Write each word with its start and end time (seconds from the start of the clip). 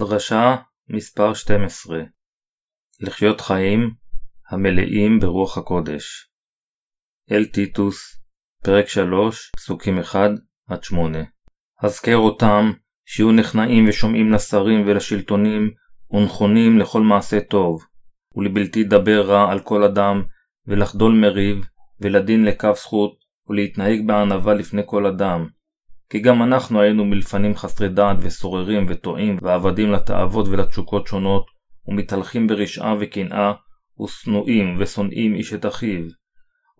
דרשה 0.00 0.56
מספר 0.88 1.34
12 1.34 2.02
לחיות 3.00 3.40
חיים 3.40 3.94
המלאים 4.50 5.20
ברוח 5.20 5.58
הקודש. 5.58 6.30
אל 7.32 7.44
טיטוס, 7.44 8.20
פרק 8.64 8.88
3, 8.88 9.50
פסוקים 9.56 9.98
1-8 10.70 10.74
הזכר 11.82 12.16
אותם 12.16 12.72
שיהיו 13.04 13.32
נכנעים 13.32 13.88
ושומעים 13.88 14.32
לשרים 14.32 14.84
ולשלטונים 14.86 15.70
ונכונים 16.10 16.78
לכל 16.78 17.00
מעשה 17.00 17.40
טוב. 17.40 17.84
ולבלתי 18.36 18.84
דבר 18.84 19.20
רע 19.26 19.52
על 19.52 19.60
כל 19.60 19.82
אדם 19.82 20.22
ולחדול 20.66 21.14
מריב 21.14 21.64
ולדין 22.00 22.44
לקו 22.44 22.74
זכות 22.74 23.18
ולהתנהג 23.48 24.06
בענווה 24.06 24.54
לפני 24.54 24.82
כל 24.86 25.06
אדם 25.06 25.48
כי 26.10 26.20
גם 26.20 26.42
אנחנו 26.42 26.80
היינו 26.80 27.04
מלפנים 27.04 27.56
חסרי 27.56 27.88
דעת 27.88 28.16
וסוררים 28.20 28.86
וטועים 28.88 29.38
ועבדים 29.42 29.92
לתאוות 29.92 30.48
ולתשוקות 30.48 31.06
שונות, 31.06 31.46
ומתהלכים 31.86 32.46
ברשעה 32.46 32.94
וקנאה, 33.00 33.52
ושנואים 34.04 34.76
ושונאים 34.78 35.34
איש 35.34 35.52
את 35.52 35.66
אחיו. 35.66 36.04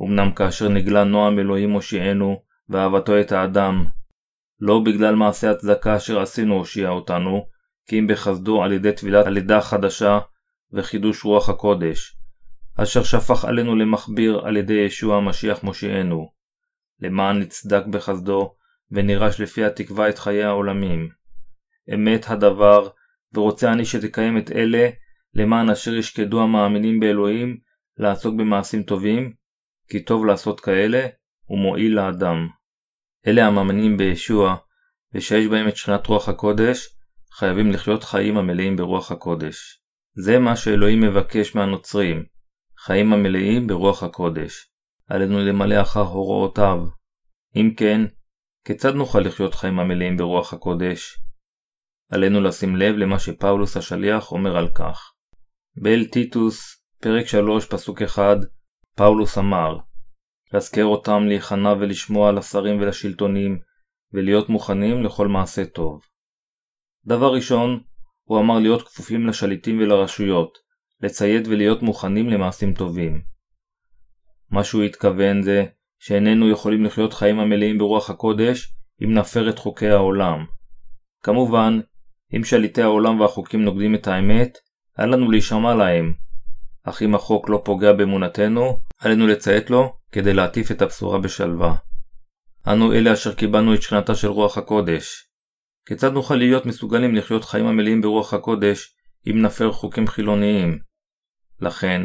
אמנם 0.03 0.33
כאשר 0.33 0.69
נגלה 0.69 1.05
נועם 1.05 1.39
אלוהים 1.39 1.70
הושיענו, 1.70 2.43
ואהבתו 2.69 3.20
את 3.20 3.33
האדם, 3.33 3.84
לא 4.61 4.80
בגלל 4.80 5.15
מעשה 5.15 5.51
הצדקה 5.51 5.97
אשר 5.97 6.20
עשינו 6.20 6.55
הושיע 6.55 6.89
אותנו, 6.89 7.47
כי 7.87 7.98
אם 7.98 8.06
בחסדו 8.06 8.62
על 8.62 8.73
ידי 8.73 8.92
טבילת 8.92 9.27
הלידה 9.27 9.59
החדשה 9.59 10.19
וחידוש 10.73 11.25
רוח 11.25 11.48
הקודש, 11.48 12.17
אשר 12.77 13.03
שפך 13.03 13.45
עלינו 13.45 13.77
למכביר 13.77 14.41
על 14.45 14.56
ידי 14.56 14.75
ישוע 14.87 15.17
המשיח 15.17 15.62
מושיענו, 15.62 16.31
למען 17.01 17.39
נצדק 17.39 17.86
בחסדו, 17.86 18.55
ונירש 18.92 19.41
לפי 19.41 19.64
התקווה 19.64 20.08
את 20.08 20.19
חיי 20.19 20.44
העולמים. 20.44 21.08
אמת 21.94 22.24
הדבר, 22.28 22.88
ורוצה 23.34 23.72
אני 23.72 23.84
שתקיים 23.84 24.38
את 24.38 24.50
אלה, 24.52 24.88
למען 25.34 25.70
אשר 25.70 25.94
ישקדו 25.94 26.42
המאמינים 26.42 27.00
באלוהים, 27.00 27.58
לעסוק 27.96 28.34
במעשים 28.34 28.83
טובים, 28.83 29.33
כי 29.88 30.05
טוב 30.05 30.27
לעשות 30.27 30.61
כאלה, 30.61 31.06
ומועיל 31.50 31.96
לאדם. 31.96 32.48
אלה 33.27 33.46
המאמינים 33.46 33.96
בישוע, 33.96 34.56
ושיש 35.14 35.46
בהם 35.46 35.68
את 35.68 35.77
שכינת 35.77 36.06
רוח 36.06 36.28
הקודש, 36.28 36.88
חייבים 37.33 37.70
לחיות 37.70 38.05
חיים 38.05 38.36
המלאים 38.36 38.77
ברוח 38.77 39.12
הקודש. 39.12 39.83
זה 40.14 40.38
מה 40.38 40.56
שאלוהים 40.56 41.00
מבקש 41.00 41.55
מהנוצרים, 41.55 42.24
חיים 42.78 43.12
המלאים 43.12 43.66
ברוח 43.66 44.02
הקודש. 44.02 44.70
עלינו 45.11 45.38
למלא 45.38 45.80
אחר 45.80 46.00
הוראותיו. 46.00 46.86
אם 47.56 47.70
כן, 47.77 48.00
כיצד 48.64 48.94
נוכל 48.94 49.20
לחיות 49.20 49.55
חיים 49.55 49.78
המלאים 49.78 50.16
ברוח 50.16 50.53
הקודש? 50.53 51.20
עלינו 52.11 52.41
לשים 52.41 52.77
לב 52.77 52.94
למה 52.97 53.19
שפאולוס 53.19 53.77
השליח 53.77 54.33
אומר 54.33 54.56
על 54.56 54.69
כך. 54.75 55.12
באל 55.83 56.05
טיטוס, 56.05 56.84
פרק 57.02 57.27
3, 57.27 57.67
פסוק 57.67 58.02
1, 58.02 58.36
פאולוס 58.97 59.39
אמר 59.39 59.77
להזכר 60.52 60.84
אותם 60.84 61.22
להיכנע 61.27 61.72
ולשמוע 61.80 62.33
לשרים 62.33 62.80
ולשלטונים, 62.80 63.58
ולהיות 64.12 64.48
מוכנים 64.48 65.02
לכל 65.02 65.28
מעשה 65.28 65.64
טוב. 65.64 66.02
דבר 67.06 67.34
ראשון, 67.34 67.83
הוא 68.24 68.41
אמר 68.41 68.58
להיות 68.58 68.83
כפופים 68.83 69.27
לשליטים 69.27 69.78
ולרשויות, 69.78 70.58
לציית 71.00 71.47
ולהיות 71.48 71.83
מוכנים 71.83 72.28
למעשים 72.28 72.74
טובים. 72.74 73.22
מה 74.50 74.64
שהוא 74.64 74.83
התכוון 74.83 75.42
זה 75.42 75.64
שאיננו 76.01 76.51
יכולים 76.51 76.84
לחיות 76.84 77.15
חיים 77.15 77.41
המלאים 77.41 77.79
ברוח 77.79 78.11
הקודש 78.11 78.75
אם 79.05 79.15
נפר 79.15 79.48
את 79.48 79.59
חוקי 79.59 79.89
העולם. 79.89 80.45
כמובן, 81.23 81.80
אם 82.36 82.45
שליטי 82.45 82.83
העולם 82.83 83.20
והחוקים 83.20 83.64
נוגדים 83.64 83.95
את 83.95 84.07
האמת, 84.07 84.58
אל 84.98 85.14
לנו 85.14 85.30
להישמע 85.30 85.74
להם. 85.74 86.13
אך 86.85 87.02
אם 87.02 87.14
החוק 87.14 87.48
לא 87.48 87.63
פוגע 87.64 87.92
באמונתנו, 87.92 88.80
עלינו 88.98 89.27
לציית 89.27 89.70
לו 89.70 89.97
כדי 90.13 90.35
להטיף 90.35 90.70
את 90.70 90.83
הבשורה 90.83 91.19
בשלווה. 91.19 91.74
אנו 92.69 92.92
אלה 92.92 93.13
אשר 93.13 93.35
קיבלנו 93.35 93.74
את 93.74 93.83
שכנתה 93.83 94.14
של 94.14 94.29
רוח 94.29 94.58
הקודש. 94.58 95.27
כיצד 95.86 96.13
נוכל 96.13 96.35
להיות 96.35 96.67
מסוגלים 96.67 97.14
לחיות 97.14 97.45
חיים 97.45 97.67
המלאים 97.67 98.01
ברוח 98.01 98.35
הקודש 98.35 98.95
אם 99.27 99.42
נפר 99.42 99.73
חוקים 99.73 100.07
חילוניים? 100.07 100.79
לכן, 101.61 102.03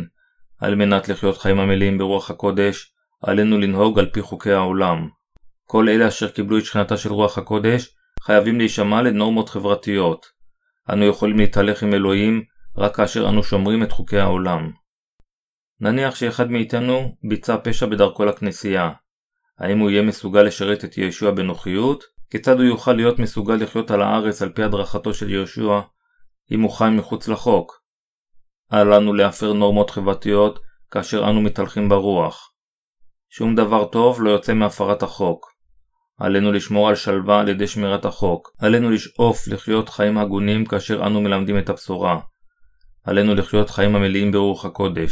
על 0.60 0.76
מנת 0.76 1.10
לחיות 1.10 1.38
חיים 1.38 1.60
המלאים 1.60 1.98
ברוח 1.98 2.32
הקודש, 2.32 2.95
עלינו 3.22 3.58
לנהוג 3.58 4.00
על 4.00 4.10
פי 4.10 4.22
חוקי 4.22 4.52
העולם. 4.52 5.10
כל 5.68 5.90
אלה 5.90 6.08
אשר 6.08 6.30
קיבלו 6.30 6.58
את 6.58 6.66
שכנתה 6.66 6.98
של 6.98 7.14
רוח 7.14 7.38
הקודש, 7.38 7.96
חייבים 8.22 8.58
להישמע 8.58 9.02
לנורמות 9.02 9.50
חברתיות. 9.50 10.26
אנו 10.90 11.06
יכולים 11.06 11.38
להתהלך 11.38 11.84
עם 11.84 11.94
אלוהים 11.94 12.44
רק 12.78 12.96
כאשר 12.96 13.30
אנו 13.30 13.44
שומרים 13.44 13.84
את 13.84 13.92
חוקי 13.92 14.20
העולם. 14.20 14.72
נניח 15.80 16.16
שאחד 16.16 16.52
מאיתנו 16.52 17.16
ביצע 17.30 17.58
פשע 17.64 17.86
בדרכו 17.86 18.26
לכנסייה. 18.26 18.92
האם 19.60 19.80
הוא 19.80 19.90
יהיה 19.90 20.02
מסוגל 20.02 20.44
לשרת 20.44 20.86
את 20.86 20.98
ישוע 20.98 21.32
בנוחיות? 21.32 22.04
כיצד 22.30 22.56
הוא 22.56 22.66
יוכל 22.66 22.94
להיות 22.94 23.20
מסוגל 23.20 23.56
לחיות 23.56 23.92
על 23.92 24.02
הארץ 24.02 24.42
על 24.42 24.50
פי 24.50 24.64
הדרכתו 24.64 25.14
של 25.14 25.30
יהושע 25.30 25.80
אם 26.52 26.62
הוא 26.62 26.72
חי 26.72 26.90
מחוץ 26.92 27.28
לחוק? 27.28 27.82
אל 28.74 28.96
לנו 28.96 29.14
להפר 29.14 29.54
נורמות 29.54 29.90
חברתיות 29.90 30.60
כאשר 30.92 31.30
אנו 31.30 31.42
מתהלכים 31.42 31.90
ברוח. 31.90 32.55
שום 33.38 33.56
דבר 33.56 33.92
טוב 33.92 34.22
לא 34.22 34.30
יוצא 34.30 34.54
מהפרת 34.54 35.04
החוק. 35.04 35.46
עלינו 36.18 36.52
לשמור 36.52 36.90
על 36.90 36.96
שלווה 36.96 37.40
על 37.42 37.50
ידי 37.50 37.68
שמירת 37.68 38.06
החוק. 38.06 38.52
עלינו 38.60 38.90
לשאוף 38.92 39.48
לחיות 39.48 39.90
חיים 39.90 40.18
הגונים 40.18 40.66
כאשר 40.66 41.08
אנו 41.08 41.22
מלמדים 41.22 41.60
את 41.60 41.70
הבשורה. 41.70 42.20
עלינו 43.04 43.36
לחיות 43.36 43.70
חיים 43.70 43.96
המלאים 43.96 44.32
ברוח 44.32 44.66
הקודש. 44.66 45.12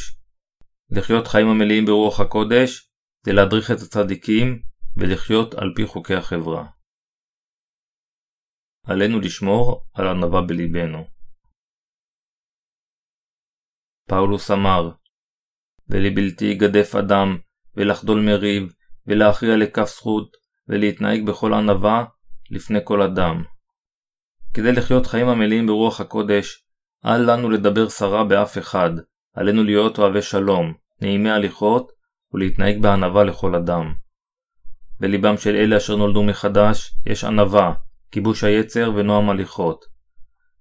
לחיות 0.89 1.27
חיים 1.27 1.47
המלאים 1.47 1.85
ברוח 1.85 2.19
הקודש 2.19 2.89
זה 3.25 3.33
להדריך 3.33 3.71
את 3.71 3.77
הצדיקים 3.77 4.61
ולחיות 4.97 5.53
על 5.53 5.73
פי 5.75 5.85
חוקי 5.85 6.15
החברה. 6.15 6.65
עלינו 8.87 9.19
לשמור 9.19 9.85
על 9.93 10.07
ענווה 10.07 10.41
בלבנו. 10.41 11.07
פאולוס 14.09 14.51
אמר, 14.51 14.91
ולבלתי 15.89 16.45
יגדף 16.45 16.95
אדם 16.95 17.37
ולחדול 17.77 18.21
מריב, 18.21 18.73
ולהכריע 19.07 19.57
לכף 19.57 19.85
זכות, 19.85 20.37
ולהתנהג 20.67 21.25
בכל 21.25 21.53
ענווה 21.53 22.05
לפני 22.51 22.79
כל 22.83 23.01
אדם. 23.01 23.43
כדי 24.53 24.71
לחיות 24.71 25.07
חיים 25.07 25.27
המלאים 25.27 25.67
ברוח 25.67 26.01
הקודש, 26.01 26.65
אל 27.05 27.31
לנו 27.31 27.49
לדבר 27.49 27.89
סרה 27.89 28.23
באף 28.23 28.57
אחד, 28.57 28.91
עלינו 29.33 29.63
להיות 29.63 29.99
אוהבי 29.99 30.21
שלום, 30.21 30.73
נעימי 31.01 31.31
הליכות, 31.31 31.91
ולהתנהג 32.33 32.81
בענווה 32.81 33.23
לכל 33.23 33.55
אדם. 33.55 33.93
בליבם 34.99 35.37
של 35.37 35.55
אלה 35.55 35.77
אשר 35.77 35.95
נולדו 35.95 36.23
מחדש, 36.23 36.95
יש 37.05 37.23
ענווה, 37.23 37.73
כיבוש 38.11 38.43
היצר 38.43 38.91
ונועם 38.95 39.29
הליכות. 39.29 39.85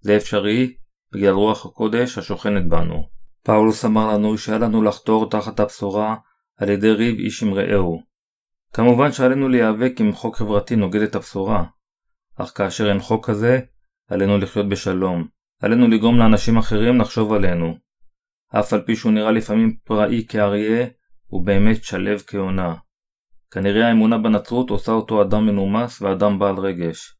זה 0.00 0.16
אפשרי 0.16 0.74
בגלל 1.12 1.32
רוח 1.32 1.66
הקודש 1.66 2.18
השוכנת 2.18 2.68
בנו. 2.68 3.08
פאולוס 3.42 3.84
אמר 3.84 4.12
לנו 4.12 4.38
שהיה 4.38 4.58
לנו 4.58 4.82
לחתור 4.82 5.30
תחת 5.30 5.60
הבשורה 5.60 6.16
על 6.56 6.68
ידי 6.68 6.92
ריב 6.92 7.18
איש 7.18 7.42
עם 7.42 7.54
רעהו. 7.54 8.02
כמובן 8.72 9.12
שעלינו 9.12 9.48
להיאבק 9.48 9.92
אם 10.00 10.12
חוק 10.12 10.36
חברתי 10.36 10.76
נוגד 10.76 11.00
את 11.02 11.14
הבשורה, 11.14 11.64
אך 12.36 12.52
כאשר 12.54 12.88
אין 12.88 13.00
חוק 13.00 13.26
כזה, 13.26 13.60
עלינו 14.08 14.38
לחיות 14.38 14.68
בשלום. 14.68 15.28
עלינו 15.62 15.88
לגרום 15.88 16.18
לאנשים 16.18 16.58
אחרים 16.58 17.00
לחשוב 17.00 17.32
עלינו. 17.32 17.74
אף 18.48 18.72
על 18.72 18.80
פי 18.80 18.96
שהוא 18.96 19.12
נראה 19.12 19.30
לפעמים 19.30 19.76
פראי 19.84 20.26
כאריה, 20.28 20.86
הוא 21.26 21.46
באמת 21.46 21.84
שלו 21.84 22.18
כעונה. 22.26 22.74
כנראה 23.50 23.88
האמונה 23.88 24.18
בנצרות 24.18 24.70
עושה 24.70 24.92
אותו 24.92 25.22
אדם 25.22 25.46
מנומס 25.46 26.02
ואדם 26.02 26.38
בעל 26.38 26.58
רגש. 26.58 27.16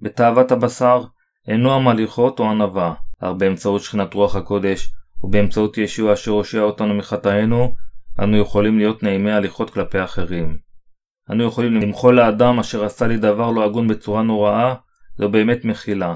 בתאוות 0.00 0.52
הבשר 0.52 1.04
אינו 1.48 1.74
המליכות 1.74 2.40
או 2.40 2.50
ענווה, 2.50 2.94
אך 3.18 3.32
באמצעות 3.38 3.80
שכינת 3.80 4.14
רוח 4.14 4.36
הקודש 4.36 4.92
ובאמצעות 5.22 5.78
ישוע 5.78 6.12
אשר 6.12 6.30
הושיע 6.30 6.60
אותנו 6.60 6.94
מחטאינו, 6.94 7.74
אנו 8.20 8.36
יכולים 8.36 8.78
להיות 8.78 9.02
נעימי 9.02 9.32
הליכות 9.32 9.70
כלפי 9.70 10.04
אחרים. 10.04 10.58
אנו 11.30 11.44
יכולים 11.44 11.74
למחול 11.74 12.16
לאדם 12.16 12.58
אשר 12.58 12.84
עשה 12.84 13.06
לי 13.06 13.16
דבר 13.16 13.50
לא 13.50 13.64
הגון 13.64 13.88
בצורה 13.88 14.22
נוראה, 14.22 14.74
זו 15.18 15.28
באמת 15.28 15.64
מחילה, 15.64 16.14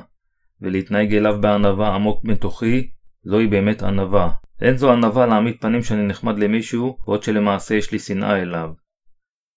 ולהתנהג 0.60 1.14
אליו 1.14 1.40
בענווה 1.40 1.94
עמוק 1.94 2.24
בתוכי, 2.24 2.90
זוהי 3.22 3.46
באמת 3.46 3.82
ענווה. 3.82 4.30
אין 4.60 4.76
זו 4.76 4.92
ענווה 4.92 5.26
להעמיד 5.26 5.56
פנים 5.60 5.82
שאני 5.82 6.06
נחמד 6.06 6.38
למישהו, 6.38 6.98
בעוד 7.06 7.22
שלמעשה 7.22 7.74
יש 7.74 7.92
לי 7.92 7.98
שנאה 7.98 8.42
אליו. 8.42 8.70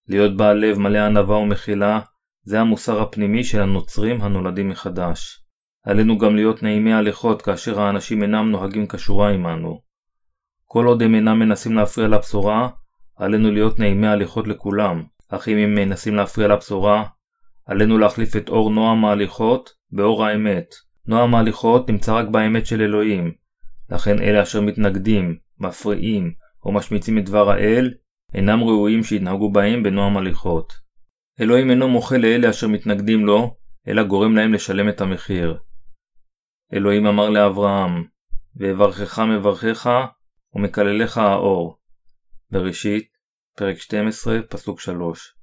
להיות 0.08 0.36
בעל 0.36 0.56
לב 0.56 0.78
מלא 0.78 0.98
ענווה 0.98 1.36
ומחילה, 1.36 2.00
זה 2.42 2.60
המוסר 2.60 3.00
הפנימי 3.00 3.44
של 3.44 3.60
הנוצרים 3.60 4.22
הנולדים 4.22 4.68
מחדש. 4.68 5.44
עלינו 5.86 6.18
גם 6.18 6.36
להיות 6.36 6.62
נעימי 6.62 6.92
הליכות 6.92 7.42
כאשר 7.42 7.80
האנשים 7.80 8.22
אינם 8.22 8.50
נוהגים 8.50 8.86
כשורה 8.86 9.30
עמנו. 9.30 9.89
כל 10.72 10.86
עוד 10.86 11.02
הם 11.02 11.14
אינם 11.14 11.38
מנסים 11.38 11.76
להפריע 11.76 12.08
לבשורה, 12.08 12.68
עלינו 13.16 13.50
להיות 13.50 13.78
נעימי 13.78 14.06
הליכות 14.06 14.48
לכולם, 14.48 15.02
אך 15.28 15.48
אם 15.48 15.56
הם 15.56 15.74
מנסים 15.74 16.14
להפריע 16.14 16.48
לבשורה, 16.48 17.04
עלינו 17.66 17.98
להחליף 17.98 18.36
את 18.36 18.48
אור 18.48 18.70
נועם 18.70 19.04
ההליכות 19.04 19.70
באור 19.92 20.26
האמת. 20.26 20.74
נועם 21.06 21.34
ההליכות 21.34 21.90
נמצא 21.90 22.14
רק 22.14 22.28
באמת 22.28 22.66
של 22.66 22.82
אלוהים, 22.82 23.32
לכן 23.90 24.22
אלה 24.22 24.42
אשר 24.42 24.60
מתנגדים, 24.60 25.36
מפריעים 25.58 26.32
או 26.64 26.72
משמיצים 26.72 27.18
את 27.18 27.24
דבר 27.24 27.50
האל, 27.50 27.94
אינם 28.34 28.60
ראויים 28.60 29.02
שיתנהגו 29.02 29.52
בהם 29.52 29.82
בנועם 29.82 30.16
הליכות. 30.16 30.72
אלוהים 31.40 31.70
אינו 31.70 31.88
מוחה 31.88 32.18
לאלה 32.18 32.50
אשר 32.50 32.68
מתנגדים 32.68 33.26
לו, 33.26 33.56
אלא 33.88 34.02
גורם 34.02 34.36
להם 34.36 34.52
לשלם 34.52 34.88
את 34.88 35.00
המחיר. 35.00 35.58
אלוהים 36.72 37.06
אמר 37.06 37.30
לאברהם, 37.30 38.04
ואברכך 38.56 39.18
מברכך, 39.18 40.06
ומקלליך 40.54 41.18
האור. 41.18 41.78
בראשית, 42.50 43.08
פרק 43.56 43.78
12, 43.78 44.42
פסוק 44.42 44.80
3. 44.80 45.34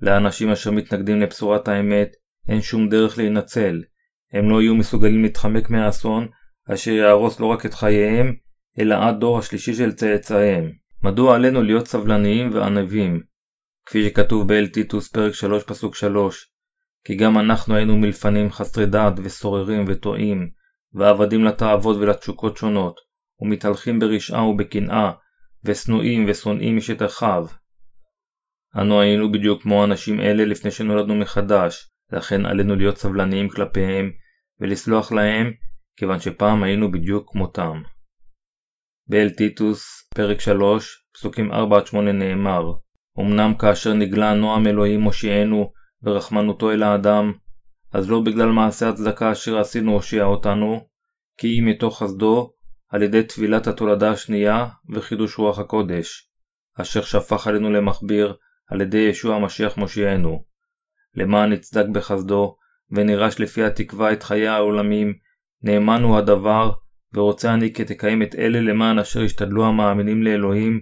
לאנשים 0.00 0.50
אשר 0.50 0.70
מתנגדים 0.70 1.20
לבשורת 1.20 1.68
האמת, 1.68 2.12
אין 2.48 2.62
שום 2.62 2.88
דרך 2.88 3.18
להינצל. 3.18 3.82
הם 4.32 4.50
לא 4.50 4.62
יהיו 4.62 4.74
מסוגלים 4.74 5.22
להתחמק 5.22 5.70
מהאסון, 5.70 6.28
אשר 6.74 6.90
יהרוס 6.90 7.40
לא 7.40 7.46
רק 7.46 7.66
את 7.66 7.74
חייהם, 7.74 8.34
אלא 8.78 8.94
עד 8.94 9.20
דור 9.20 9.38
השלישי 9.38 9.74
של 9.74 9.92
צאצאיהם. 9.92 10.72
מדוע 11.02 11.34
עלינו 11.34 11.62
להיות 11.62 11.86
סבלניים 11.86 12.54
וענבים? 12.54 13.22
כפי 13.86 14.04
שכתוב 14.04 14.48
באל 14.48 14.66
טיטוס 14.66 15.08
פרק 15.08 15.34
3 15.34 15.64
פסוק 15.64 15.94
3 15.94 16.56
כי 17.06 17.14
גם 17.14 17.38
אנחנו 17.38 17.74
היינו 17.74 17.96
מלפנים 17.96 18.50
חסרי 18.50 18.86
דעת 18.86 19.12
וסוררים 19.22 19.84
וטועים, 19.88 20.50
ועבדים 20.92 21.44
לתאוות 21.44 21.96
ולתשוקות 21.96 22.56
שונות, 22.56 23.00
ומתהלכים 23.40 23.98
ברשעה 23.98 24.44
ובקנאה, 24.44 25.12
ושנואים 25.64 26.24
ושונאים 26.28 26.76
איש 26.76 26.90
את 26.90 27.02
אחיו. 27.02 27.46
אנו 28.76 29.00
היינו 29.00 29.32
בדיוק 29.32 29.62
כמו 29.62 29.84
אנשים 29.84 30.20
אלה 30.20 30.44
לפני 30.44 30.70
שנולדנו 30.70 31.14
מחדש, 31.14 31.88
לכן 32.12 32.46
עלינו 32.46 32.76
להיות 32.76 32.98
סבלניים 32.98 33.48
כלפיהם, 33.48 34.10
ולסלוח 34.60 35.12
להם, 35.12 35.52
כיוון 35.96 36.20
שפעם 36.20 36.62
היינו 36.62 36.92
בדיוק 36.92 37.32
כמותם. 37.32 37.82
באל 39.08 39.30
טיטוס, 39.30 40.08
פרק 40.14 40.40
3, 40.40 41.06
פסוקים 41.14 41.52
4-8 41.52 41.56
נאמר 41.96 42.72
אמנם 43.20 43.54
כאשר 43.58 43.92
נגלה 43.92 44.34
נועם 44.34 44.66
אלוהים 44.66 45.00
מושיענו 45.00 45.72
ורחמנותו 46.02 46.70
אל 46.70 46.82
האדם, 46.82 47.32
אז 47.92 48.10
לא 48.10 48.20
בגלל 48.20 48.48
מעשה 48.48 48.88
הצדקה 48.88 49.32
אשר 49.32 49.58
עשינו 49.58 49.92
הושיע 49.92 50.24
אותנו, 50.24 50.86
כי 51.38 51.58
אם 51.58 51.66
מתוך 51.66 52.02
חסדו, 52.02 52.52
על 52.88 53.02
ידי 53.02 53.22
טבילת 53.22 53.66
התולדה 53.66 54.10
השנייה 54.10 54.66
וחידוש 54.88 55.38
רוח 55.38 55.58
הקודש, 55.58 56.30
אשר 56.80 57.02
שפך 57.02 57.46
עלינו 57.46 57.72
למכביר 57.72 58.34
על 58.70 58.80
ידי 58.80 58.98
ישוע 58.98 59.36
המשיח 59.36 59.76
מושיענו. 59.76 60.44
למען 61.14 61.52
נצדק 61.52 61.88
בחסדו, 61.88 62.56
ונירש 62.90 63.40
לפי 63.40 63.64
התקווה 63.64 64.12
את 64.12 64.22
חיי 64.22 64.48
העולמים, 64.48 65.14
נאמן 65.62 66.02
הוא 66.02 66.18
הדבר, 66.18 66.70
ורוצה 67.14 67.54
אני 67.54 67.74
כי 67.74 67.84
תקיים 67.84 68.22
את 68.22 68.34
אלה 68.34 68.60
למען 68.60 68.98
אשר 68.98 69.22
ישתדלו 69.22 69.66
המאמינים 69.66 70.22
לאלוהים, 70.22 70.80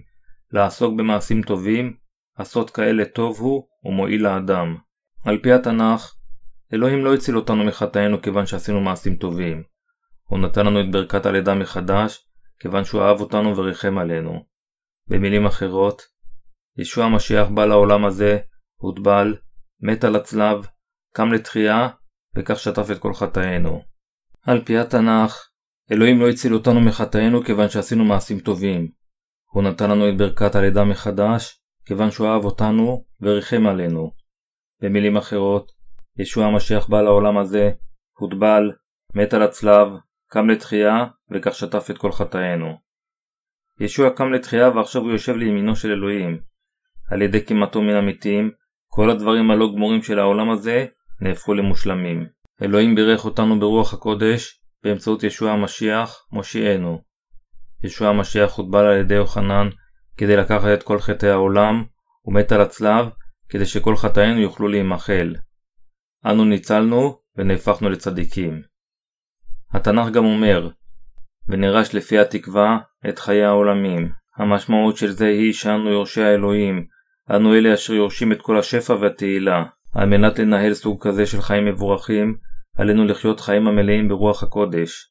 לעסוק 0.52 0.94
במעשים 0.98 1.42
טובים, 1.42 1.96
עשות 2.36 2.70
כאלה 2.70 3.04
טוב 3.04 3.40
הוא 3.40 3.66
ומועיל 3.84 4.22
לאדם. 4.22 4.76
על 5.24 5.38
פי 5.42 5.52
התנ"ך, 5.52 6.14
אלוהים 6.72 7.04
לא 7.04 7.14
הציל 7.14 7.36
אותנו 7.36 7.64
מחטאינו 7.64 8.22
כיוון 8.22 8.46
שעשינו 8.46 8.80
מעשים 8.80 9.16
טובים. 9.16 9.62
הוא 10.34 10.40
נתן 10.40 10.66
לנו 10.66 10.80
את 10.80 10.92
ברכת 10.92 11.26
הלידה 11.26 11.54
מחדש, 11.54 12.28
כיוון 12.60 12.84
שהוא 12.84 13.02
אהב 13.02 13.20
אותנו 13.20 13.56
וריחם 13.56 13.98
עלינו. 13.98 14.44
במילים 15.08 15.46
אחרות, 15.46 16.02
ישוע 16.78 17.04
המשיח 17.04 17.48
בא 17.48 17.66
לעולם 17.66 18.04
הזה, 18.04 18.38
הוטבל, 18.80 19.36
מת 19.80 20.04
על 20.04 20.16
הצלב, 20.16 20.66
קם 21.12 21.32
לתחייה, 21.32 21.88
וכך 22.36 22.58
שטף 22.58 22.90
את 22.90 22.98
כל 22.98 23.14
חטאינו. 23.14 23.82
על 24.42 24.64
פי 24.64 24.78
התנ"ך, 24.78 25.48
אלוהים 25.92 26.20
לא 26.20 26.28
הציל 26.28 26.54
אותנו 26.54 26.80
מחטאינו 26.80 27.44
כיוון 27.44 27.68
שעשינו 27.68 28.04
מעשים 28.04 28.40
טובים. 28.40 28.90
הוא 29.50 29.62
נתן 29.62 29.90
לנו 29.90 30.08
את 30.08 30.16
ברכת 30.16 30.54
הלידה 30.54 30.84
מחדש, 30.84 31.60
כיוון 31.86 32.10
שהוא 32.10 32.28
אהב 32.28 32.44
אותנו 32.44 33.04
וריחם 33.20 33.66
עלינו. 33.66 34.12
במילים 34.82 35.16
אחרות, 35.16 35.72
ישוע 36.18 36.46
המשיח 36.46 36.88
בא 36.88 37.02
לעולם 37.02 37.38
הזה, 37.38 37.70
הוטבל, 38.18 38.72
מת 39.14 39.34
על 39.34 39.42
הצלב, 39.42 39.88
קם 40.34 40.50
לתחייה, 40.50 41.04
וכך 41.30 41.54
שטף 41.54 41.90
את 41.90 41.98
כל 41.98 42.12
חטאינו. 42.12 42.78
ישוע 43.80 44.10
קם 44.10 44.32
לתחייה 44.32 44.68
ועכשיו 44.68 45.02
הוא 45.02 45.10
יושב 45.10 45.36
לימינו 45.36 45.76
של 45.76 45.92
אלוהים. 45.92 46.40
על 47.10 47.22
ידי 47.22 47.40
קימתו 47.40 47.82
מן 47.82 47.94
המתים, 47.94 48.50
כל 48.88 49.10
הדברים 49.10 49.50
הלא 49.50 49.72
גמורים 49.74 50.02
של 50.02 50.18
העולם 50.18 50.50
הזה 50.50 50.86
נהפכו 51.20 51.54
למושלמים. 51.54 52.26
אלוהים 52.62 52.94
בירך 52.94 53.24
אותנו 53.24 53.60
ברוח 53.60 53.94
הקודש 53.94 54.60
באמצעות 54.82 55.22
ישוע 55.22 55.50
המשיח, 55.50 56.26
מושיענו. 56.32 57.02
ישוע 57.84 58.08
המשיח 58.08 58.54
הוטבל 58.54 58.84
על 58.84 59.00
ידי 59.00 59.14
יוחנן 59.14 59.68
כדי 60.16 60.36
לקחת 60.36 60.68
את 60.74 60.82
כל 60.82 60.98
חטאי 60.98 61.30
העולם, 61.30 61.84
ומת 62.24 62.52
על 62.52 62.60
הצלב 62.60 63.06
כדי 63.48 63.66
שכל 63.66 63.96
חטאינו 63.96 64.40
יוכלו 64.40 64.68
להימחל. 64.68 65.34
אנו 66.26 66.44
ניצלנו 66.44 67.18
ונהפכנו 67.36 67.90
לצדיקים. 67.90 68.73
התנ"ך 69.72 70.10
גם 70.10 70.24
אומר, 70.24 70.70
ונרש 71.48 71.94
לפי 71.94 72.18
התקווה 72.18 72.78
את 73.08 73.18
חיי 73.18 73.44
העולמים. 73.44 74.12
המשמעות 74.36 74.96
של 74.96 75.10
זה 75.10 75.26
היא 75.26 75.52
שאנו 75.52 75.90
יורשי 75.90 76.22
האלוהים, 76.22 76.86
אנו 77.30 77.54
אלה 77.54 77.74
אשר 77.74 77.92
יורשים 77.92 78.32
את 78.32 78.42
כל 78.42 78.58
השפע 78.58 78.94
והתהילה. 78.94 79.64
על 79.94 80.08
מנת 80.08 80.38
לנהל 80.38 80.74
סוג 80.74 81.06
כזה 81.06 81.26
של 81.26 81.42
חיים 81.42 81.64
מבורכים, 81.64 82.36
עלינו 82.76 83.04
לחיות 83.04 83.40
חיים 83.40 83.68
המלאים 83.68 84.08
ברוח 84.08 84.42
הקודש. 84.42 85.10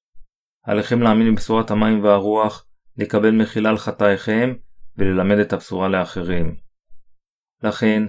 עליכם 0.63 1.01
להאמין 1.01 1.35
בבשורת 1.35 1.71
המים 1.71 2.03
והרוח, 2.03 2.65
לקבל 2.97 3.31
מחילה 3.31 3.69
על 3.69 3.77
חטאיכם, 3.77 4.53
וללמד 4.97 5.37
את 5.37 5.53
הבשורה 5.53 5.87
לאחרים. 5.87 6.55
לכן, 7.63 8.03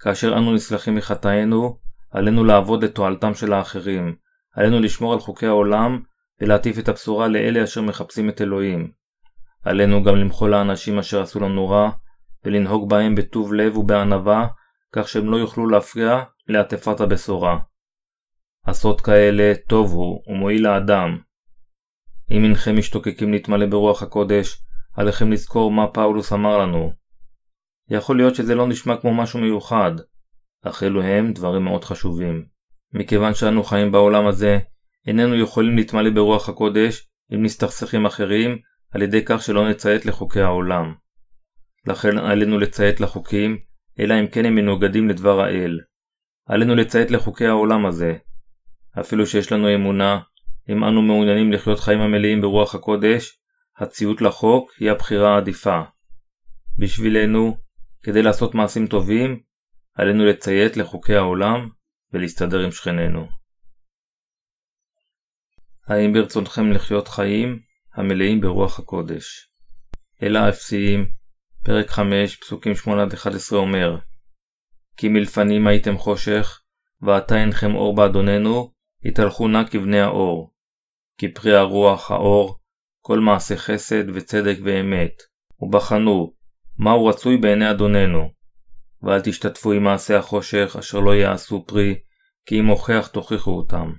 כאשר 0.00 0.36
אנו 0.38 0.54
נסלחים 0.54 0.94
מחטאינו, 0.94 1.78
עלינו 2.10 2.44
לעבוד 2.44 2.84
לתועלתם 2.84 3.34
של 3.34 3.52
האחרים, 3.52 4.16
עלינו 4.52 4.80
לשמור 4.80 5.12
על 5.12 5.20
חוקי 5.20 5.46
העולם 5.46 6.02
ולהטיף 6.40 6.78
את 6.78 6.88
הבשורה 6.88 7.28
לאלה 7.28 7.64
אשר 7.64 7.82
מחפשים 7.82 8.28
את 8.28 8.40
אלוהים. 8.40 8.92
עלינו 9.62 10.02
גם 10.02 10.16
למחול 10.16 10.50
לאנשים 10.50 10.98
אשר 10.98 11.22
עשו 11.22 11.40
לנו 11.40 11.68
רע, 11.68 11.90
ולנהוג 12.44 12.90
בהם 12.90 13.14
בטוב 13.14 13.54
לב 13.54 13.76
ובענווה, 13.76 14.46
כך 14.92 15.08
שהם 15.08 15.30
לא 15.30 15.36
יוכלו 15.36 15.66
להפריע 15.66 16.22
לעטפת 16.48 17.00
הבשורה. 17.00 17.58
עשות 18.66 19.00
כאלה 19.00 19.52
טוב 19.68 19.92
הוא 19.92 20.22
ומועיל 20.26 20.62
לאדם. 20.62 21.18
אם 22.30 22.44
אינכם 22.44 22.76
משתוקקים 22.76 23.32
להתמלא 23.32 23.66
ברוח 23.66 24.02
הקודש, 24.02 24.62
עליכם 24.96 25.32
לזכור 25.32 25.70
מה 25.70 25.86
פאולוס 25.86 26.32
אמר 26.32 26.58
לנו. 26.58 26.92
יכול 27.88 28.16
להיות 28.16 28.34
שזה 28.34 28.54
לא 28.54 28.68
נשמע 28.68 28.96
כמו 28.96 29.14
משהו 29.14 29.40
מיוחד, 29.40 29.92
אך 30.62 30.82
אלו 30.82 31.02
הם 31.02 31.32
דברים 31.32 31.64
מאוד 31.64 31.84
חשובים. 31.84 32.46
מכיוון 32.92 33.34
שאנו 33.34 33.64
חיים 33.64 33.92
בעולם 33.92 34.26
הזה, 34.26 34.58
איננו 35.06 35.36
יכולים 35.36 35.76
להתמלא 35.76 36.10
ברוח 36.10 36.48
הקודש 36.48 37.08
אם 37.34 37.42
נסתכסך 37.42 37.94
עם 37.94 38.06
אחרים 38.06 38.58
על 38.90 39.02
ידי 39.02 39.24
כך 39.24 39.42
שלא 39.42 39.68
נציית 39.68 40.06
לחוקי 40.06 40.40
העולם. 40.40 40.94
לכן 41.86 42.18
עלינו 42.18 42.58
לציית 42.58 43.00
לחוקים, 43.00 43.58
אלא 44.00 44.20
אם 44.20 44.26
כן 44.26 44.44
הם 44.44 44.54
מנוגדים 44.54 45.08
לדבר 45.08 45.40
האל. 45.40 45.80
עלינו 46.46 46.74
לציית 46.74 47.10
לחוקי 47.10 47.46
העולם 47.46 47.86
הזה. 47.86 48.16
אפילו 49.00 49.26
שיש 49.26 49.52
לנו 49.52 49.74
אמונה, 49.74 50.20
אם 50.68 50.84
אנו 50.84 51.02
מעוניינים 51.02 51.52
לחיות 51.52 51.80
חיים 51.80 52.00
המלאים 52.00 52.40
ברוח 52.40 52.74
הקודש, 52.74 53.38
הציות 53.76 54.22
לחוק 54.22 54.72
היא 54.78 54.90
הבחירה 54.90 55.34
העדיפה. 55.34 55.80
בשבילנו, 56.78 57.56
כדי 58.02 58.22
לעשות 58.22 58.54
מעשים 58.54 58.86
טובים, 58.86 59.40
עלינו 59.94 60.26
לציית 60.26 60.76
לחוקי 60.76 61.14
העולם 61.14 61.68
ולהסתדר 62.12 62.60
עם 62.60 62.70
שכנינו. 62.70 63.28
האם 65.86 66.12
ברצונכם 66.12 66.72
לחיות 66.72 67.08
חיים 67.08 67.62
המלאים 67.94 68.40
ברוח 68.40 68.78
הקודש? 68.78 69.50
אל 70.22 70.36
האפסיים, 70.36 71.10
פרק 71.64 71.90
5, 71.90 72.36
פסוקים 72.36 72.72
8-11 72.72 73.54
אומר 73.54 73.98
כי 75.00 75.08
מלפנים 75.08 75.66
הייתם 75.66 75.98
חושך, 75.98 76.60
ועתה 77.02 77.40
אינכם 77.40 77.74
אור 77.74 77.96
באדוננו, 77.96 78.72
התהלכו 79.04 79.48
נא 79.48 79.64
כבני 79.70 80.00
האור. 80.00 80.54
כי 81.18 81.34
פרי 81.34 81.56
הרוח, 81.56 82.10
האור, 82.10 82.58
כל 83.00 83.18
מעשה 83.18 83.56
חסד 83.56 84.10
וצדק 84.14 84.56
ואמת, 84.62 85.12
ובחנו 85.60 86.34
מהו 86.78 87.06
רצוי 87.06 87.36
בעיני 87.36 87.70
אדוננו. 87.70 88.30
ואל 89.02 89.20
תשתתפו 89.20 89.72
עם 89.72 89.84
מעשי 89.84 90.14
החושך 90.14 90.76
אשר 90.78 91.00
לא 91.00 91.14
יעשו 91.14 91.64
פרי, 91.66 91.98
כי 92.46 92.60
אם 92.60 92.66
הוכח 92.66 93.08
תוכיחו 93.12 93.50
אותם. 93.50 93.92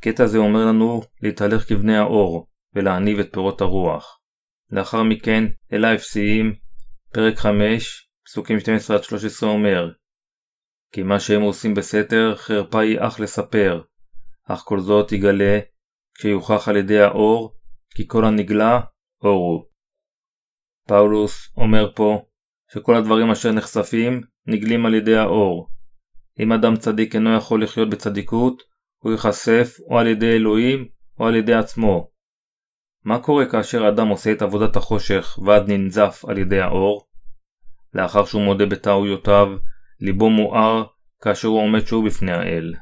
קטע 0.00 0.26
זה 0.26 0.38
אומר 0.38 0.66
לנו 0.66 1.02
להתהלך 1.22 1.68
כבני 1.68 1.96
האור, 1.96 2.46
ולהניב 2.74 3.18
את 3.18 3.32
פירות 3.32 3.60
הרוח. 3.60 4.20
לאחר 4.70 5.02
מכן, 5.02 5.44
אל 5.72 5.84
האפסיים, 5.84 6.54
פרק 7.12 7.38
5, 7.38 8.08
פסוקים 8.24 8.58
12-13 9.42 9.46
אומר 9.46 9.90
כי 10.92 11.02
מה 11.02 11.20
שהם 11.20 11.42
עושים 11.42 11.74
בסתר, 11.74 12.34
חרפה 12.36 12.80
היא 12.80 12.98
אך 13.00 13.20
לספר, 13.20 13.82
אך 14.44 14.62
כל 14.64 14.80
זאת 14.80 15.12
יגלה 15.12 15.58
כשיוכח 16.14 16.68
על 16.68 16.76
ידי 16.76 17.00
האור, 17.00 17.56
כי 17.94 18.08
כל 18.08 18.24
הנגלה 18.24 18.80
אור 19.22 19.52
הוא. 19.52 19.64
פאולוס 20.88 21.52
אומר 21.56 21.92
פה 21.94 22.26
שכל 22.72 22.94
הדברים 22.96 23.30
אשר 23.30 23.52
נחשפים 23.52 24.20
נגלים 24.46 24.86
על 24.86 24.94
ידי 24.94 25.16
האור. 25.16 25.68
אם 26.40 26.52
אדם 26.52 26.76
צדיק 26.76 27.14
אינו 27.14 27.36
יכול 27.36 27.62
לחיות 27.62 27.90
בצדיקות, 27.90 28.62
הוא 28.98 29.12
ייחשף 29.12 29.76
או 29.90 29.98
על 29.98 30.06
ידי 30.06 30.32
אלוהים 30.32 30.88
או 31.20 31.26
על 31.26 31.34
ידי 31.34 31.54
עצמו. 31.54 32.10
מה 33.04 33.18
קורה 33.18 33.46
כאשר 33.46 33.88
אדם 33.88 34.08
עושה 34.08 34.32
את 34.32 34.42
עבודת 34.42 34.76
החושך 34.76 35.38
ואז 35.46 35.62
ננזף 35.68 36.24
על 36.28 36.38
ידי 36.38 36.60
האור? 36.60 37.06
לאחר 37.94 38.24
שהוא 38.24 38.42
מודה 38.42 38.66
בטעויותיו, 38.66 39.48
ליבו 40.00 40.30
מואר 40.30 40.84
כאשר 41.22 41.48
הוא 41.48 41.60
עומד 41.60 41.86
שוב 41.86 42.06
בפני 42.06 42.32
האל. 42.32 42.74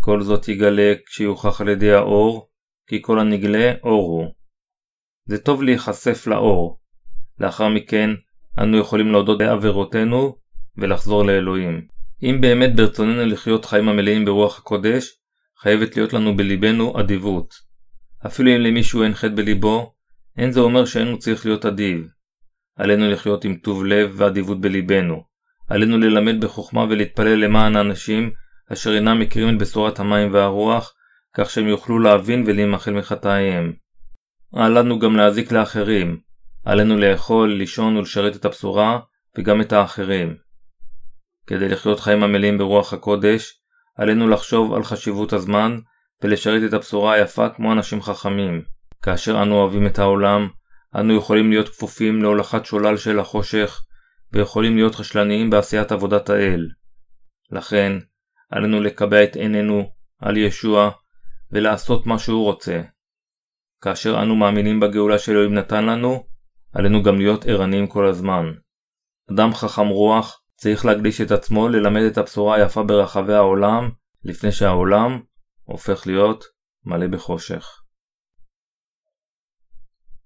כל 0.00 0.22
זאת 0.22 0.48
יגלה 0.48 0.94
כשיוכח 1.06 1.60
על 1.60 1.68
ידי 1.68 1.92
האור, 1.92 2.50
כי 2.86 3.02
כל 3.02 3.18
הנגלה 3.18 3.72
אור 3.82 4.06
הוא. 4.06 4.34
זה 5.26 5.38
טוב 5.38 5.62
להיחשף 5.62 6.26
לאור. 6.26 6.80
לאחר 7.38 7.68
מכן, 7.68 8.10
אנו 8.58 8.76
יכולים 8.76 9.12
להודות 9.12 9.38
בעבירותינו 9.38 10.36
ולחזור 10.76 11.24
לאלוהים. 11.24 11.86
אם 12.22 12.38
באמת 12.40 12.76
ברצוננו 12.76 13.26
לחיות 13.26 13.64
חיים 13.64 13.88
המלאים 13.88 14.24
ברוח 14.24 14.58
הקודש, 14.58 15.10
חייבת 15.60 15.96
להיות 15.96 16.12
לנו 16.12 16.36
בליבנו 16.36 17.00
אדיבות. 17.00 17.54
אפילו 18.26 18.50
אם 18.50 18.60
למישהו 18.60 19.02
אין 19.02 19.14
חטא 19.14 19.34
בליבו, 19.34 19.92
אין 20.36 20.52
זה 20.52 20.60
אומר 20.60 20.84
שאינו 20.84 21.18
צריך 21.18 21.46
להיות 21.46 21.66
אדיב. 21.66 22.08
עלינו 22.76 23.10
לחיות 23.10 23.44
עם 23.44 23.54
טוב 23.54 23.84
לב 23.84 24.12
ואדיבות 24.16 24.60
בליבנו. 24.60 25.22
עלינו 25.68 25.98
ללמד 25.98 26.44
בחוכמה 26.44 26.86
ולהתפלל 26.90 27.34
למען 27.44 27.76
האנשים 27.76 28.30
אשר 28.72 28.94
אינם 28.94 29.20
מכירים 29.20 29.54
את 29.54 29.60
בשורת 29.60 30.00
המים 30.00 30.32
והרוח, 30.32 30.92
כך 31.34 31.50
שהם 31.50 31.68
יוכלו 31.68 31.98
להבין 31.98 32.44
ולהימחל 32.46 32.90
מחטאיהם. 32.90 33.72
עלינו 34.52 34.98
גם 34.98 35.16
להזיק 35.16 35.52
לאחרים. 35.52 36.18
עלינו 36.64 36.96
לאכול, 36.96 37.52
לישון 37.52 37.96
ולשרת 37.96 38.36
את 38.36 38.44
הבשורה, 38.44 38.98
וגם 39.38 39.60
את 39.60 39.72
האחרים. 39.72 40.36
כדי 41.46 41.68
לחיות 41.68 42.00
חיים 42.00 42.22
המלאים 42.22 42.58
ברוח 42.58 42.92
הקודש, 42.92 43.52
עלינו 43.96 44.28
לחשוב 44.28 44.74
על 44.74 44.84
חשיבות 44.84 45.32
הזמן 45.32 45.78
ולשרת 46.22 46.68
את 46.68 46.72
הבשורה 46.72 47.12
היפה 47.12 47.48
כמו 47.48 47.72
אנשים 47.72 48.02
חכמים. 48.02 48.62
כאשר 49.02 49.42
אנו 49.42 49.54
אוהבים 49.54 49.86
את 49.86 49.98
העולם, 49.98 50.48
אנו 50.96 51.16
יכולים 51.16 51.50
להיות 51.50 51.68
כפופים 51.68 52.22
להולכת 52.22 52.66
שולל 52.66 52.96
של 52.96 53.18
החושך, 53.18 53.84
ויכולים 54.32 54.76
להיות 54.76 54.94
חשלניים 54.94 55.50
בעשיית 55.50 55.92
עבודת 55.92 56.30
האל. 56.30 56.68
לכן, 57.50 57.92
עלינו 58.50 58.80
לקבע 58.80 59.24
את 59.24 59.36
עינינו 59.36 59.90
על 60.20 60.36
ישוע 60.36 60.90
ולעשות 61.52 62.06
מה 62.06 62.18
שהוא 62.18 62.44
רוצה. 62.44 62.82
כאשר 63.80 64.22
אנו 64.22 64.36
מאמינים 64.36 64.80
בגאולה 64.80 65.18
שאלוהים 65.18 65.54
נתן 65.54 65.84
לנו, 65.86 66.33
עלינו 66.74 67.02
גם 67.02 67.18
להיות 67.18 67.44
ערניים 67.46 67.86
כל 67.86 68.06
הזמן. 68.06 68.44
אדם 69.32 69.54
חכם 69.54 69.88
רוח 69.88 70.42
צריך 70.56 70.84
להקדיש 70.84 71.20
את 71.20 71.30
עצמו 71.30 71.68
ללמד 71.68 72.02
את 72.02 72.18
הבשורה 72.18 72.56
היפה 72.56 72.82
ברחבי 72.82 73.34
העולם, 73.34 73.90
לפני 74.24 74.52
שהעולם 74.52 75.20
הופך 75.64 76.06
להיות 76.06 76.44
מלא 76.84 77.06
בחושך. 77.06 77.66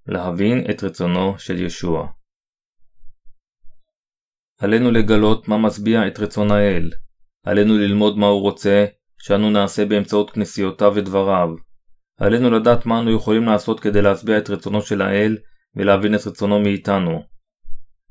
להבין 0.07 0.71
את 0.71 0.85
רצונו 0.85 1.39
של 1.39 1.63
ישוע 1.63 2.09
עלינו 4.59 4.91
לגלות 4.91 5.49
מה 5.49 5.59
משביע 5.59 6.07
את 6.07 6.19
רצון 6.19 6.51
האל. 6.51 6.91
עלינו 7.47 7.75
ללמוד 7.75 8.19
מה 8.19 8.27
הוא 8.27 8.41
רוצה, 8.41 8.87
שאנו 9.19 9.51
נעשה 9.51 9.85
באמצעות 9.85 10.31
כנסיותיו 10.31 10.93
ודבריו. 10.95 11.49
עלינו 12.21 12.51
לדעת 12.51 12.87
מה 12.87 12.99
אנו 12.99 13.11
יכולים 13.17 13.45
לעשות 13.45 13.81
כדי 13.81 14.03
להשביע 14.03 14.39
את 14.39 14.51
רצונו 14.51 14.83
של 14.83 15.03
האל 15.03 15.37
ולהבין 15.77 16.15
את 16.15 16.27
רצונו 16.27 16.61
מאיתנו. 16.61 17.23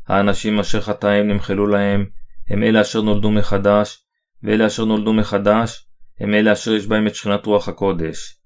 האנשים 0.07 0.59
אשר 0.59 0.81
חטאים 0.81 1.27
נמחלו 1.27 1.67
להם, 1.67 2.05
הם 2.49 2.63
אלה 2.63 2.81
אשר 2.81 3.01
נולדו 3.01 3.31
מחדש, 3.31 4.05
ואלה 4.43 4.67
אשר 4.67 4.85
נולדו 4.85 5.13
מחדש, 5.13 5.87
הם 6.19 6.33
אלה 6.33 6.53
אשר 6.53 6.73
יש 6.73 6.87
בהם 6.87 7.07
את 7.07 7.15
שכינת 7.15 7.45
רוח 7.45 7.69
הקודש. 7.69 8.41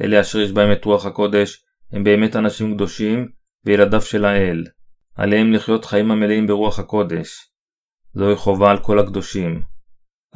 אלה 0.00 0.20
אשר 0.20 0.40
יש 0.40 0.52
בהם 0.52 0.72
את 0.72 0.84
רוח 0.84 1.06
הקודש, 1.06 1.64
הם 1.92 2.04
באמת 2.04 2.36
אנשים 2.36 2.74
קדושים, 2.74 3.28
וילדיו 3.64 4.00
של 4.00 4.24
האל. 4.24 4.64
עליהם 5.16 5.52
לחיות 5.52 5.84
חיים 5.84 6.10
המלאים 6.10 6.46
ברוח 6.46 6.78
הקודש. 6.78 7.50
זוהי 8.14 8.36
חובה 8.36 8.70
על 8.70 8.78
כל 8.78 8.98
הקדושים. 8.98 9.62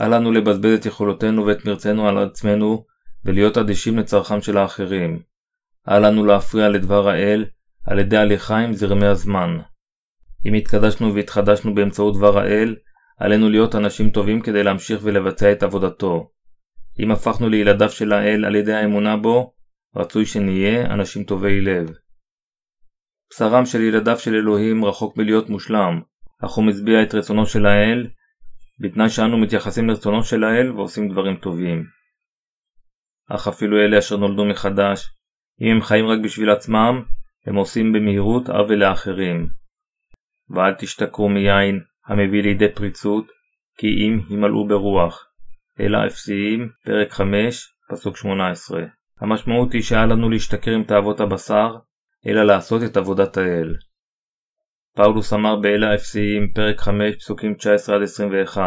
אל 0.00 0.14
לנו 0.14 0.32
לבזבז 0.32 0.78
את 0.78 0.86
יכולותינו 0.86 1.46
ואת 1.46 1.64
מרצנו 1.64 2.08
על 2.08 2.18
עצמנו, 2.18 2.84
ולהיות 3.24 3.58
אדישים 3.58 3.98
לצרכם 3.98 4.40
של 4.40 4.56
האחרים. 4.56 5.22
אל 5.88 6.06
לנו 6.06 6.24
להפריע 6.24 6.68
לדבר 6.68 7.08
האל, 7.08 7.44
על 7.86 7.98
ידי 7.98 8.16
הליכה 8.16 8.58
עם 8.58 8.72
זרמי 8.72 9.06
הזמן. 9.06 9.58
אם 10.46 10.54
התקדשנו 10.54 11.14
והתחדשנו 11.14 11.74
באמצעות 11.74 12.16
דבר 12.16 12.38
האל, 12.38 12.76
עלינו 13.18 13.50
להיות 13.50 13.74
אנשים 13.74 14.10
טובים 14.10 14.40
כדי 14.40 14.62
להמשיך 14.62 15.00
ולבצע 15.02 15.52
את 15.52 15.62
עבודתו. 15.62 16.30
אם 16.98 17.10
הפכנו 17.10 17.48
לילדיו 17.48 17.90
של 17.90 18.12
האל 18.12 18.44
על 18.44 18.56
ידי 18.56 18.72
האמונה 18.72 19.16
בו, 19.16 19.54
רצוי 19.96 20.26
שנהיה 20.26 20.94
אנשים 20.94 21.24
טובי 21.24 21.60
לב. 21.60 21.90
בשרם 23.30 23.66
של 23.66 23.80
ילדיו 23.80 24.18
של 24.18 24.34
אלוהים 24.34 24.84
רחוק 24.84 25.16
מלהיות 25.16 25.48
מושלם, 25.48 26.00
אך 26.44 26.50
הוא 26.50 26.64
משביע 26.64 27.02
את 27.02 27.14
רצונו 27.14 27.46
של 27.46 27.66
האל, 27.66 28.06
בתנאי 28.80 29.08
שאנו 29.08 29.38
מתייחסים 29.38 29.88
לרצונו 29.88 30.24
של 30.24 30.44
האל 30.44 30.72
ועושים 30.72 31.08
דברים 31.08 31.36
טובים. 31.36 31.84
אך 33.30 33.48
אפילו 33.48 33.76
אלה 33.76 33.98
אשר 33.98 34.16
נולדו 34.16 34.44
מחדש, 34.44 35.10
אם 35.60 35.66
הם 35.66 35.82
חיים 35.82 36.06
רק 36.06 36.18
בשביל 36.24 36.50
עצמם, 36.50 37.02
הם 37.46 37.54
עושים 37.54 37.92
במהירות 37.92 38.48
עוול 38.48 38.74
לאחרים. 38.84 39.48
ואל 40.50 40.74
תשתכרו 40.74 41.28
מיין 41.28 41.80
המביא 42.06 42.42
לידי 42.42 42.74
פריצות, 42.74 43.26
כי 43.78 43.86
אם 43.86 44.18
ימלאו 44.30 44.68
ברוח. 44.68 45.26
אלא 45.80 45.98
אפסיים, 46.06 46.68
פרק 46.84 47.12
5, 47.12 47.74
פסוק 47.90 48.16
18. 48.16 48.82
המשמעות 49.20 49.72
היא 49.72 49.82
שאל 49.82 50.06
לנו 50.06 50.30
להשתכר 50.30 50.70
עם 50.70 50.84
תאוות 50.84 51.20
הבשר, 51.20 51.76
אלא 52.26 52.42
לעשות 52.42 52.82
את 52.82 52.96
עבודת 52.96 53.36
האל. 53.36 53.74
פאולוס 54.96 55.32
אמר 55.32 55.56
באלה 55.56 55.90
האפסיים, 55.90 56.52
פרק 56.54 56.80
5, 56.80 57.14
פסוקים 57.14 57.54
19-21 58.54 58.58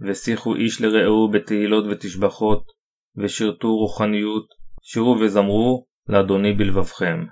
ושיחו 0.00 0.54
איש 0.54 0.80
לרעהו 0.80 1.30
בתהילות 1.30 1.84
ותשבחות, 1.90 2.64
ושירתו 3.16 3.76
רוחניות, 3.76 4.46
שירו 4.82 5.16
וזמרו 5.20 5.86
לאדוני 6.08 6.52
בלבבכם. 6.52 7.24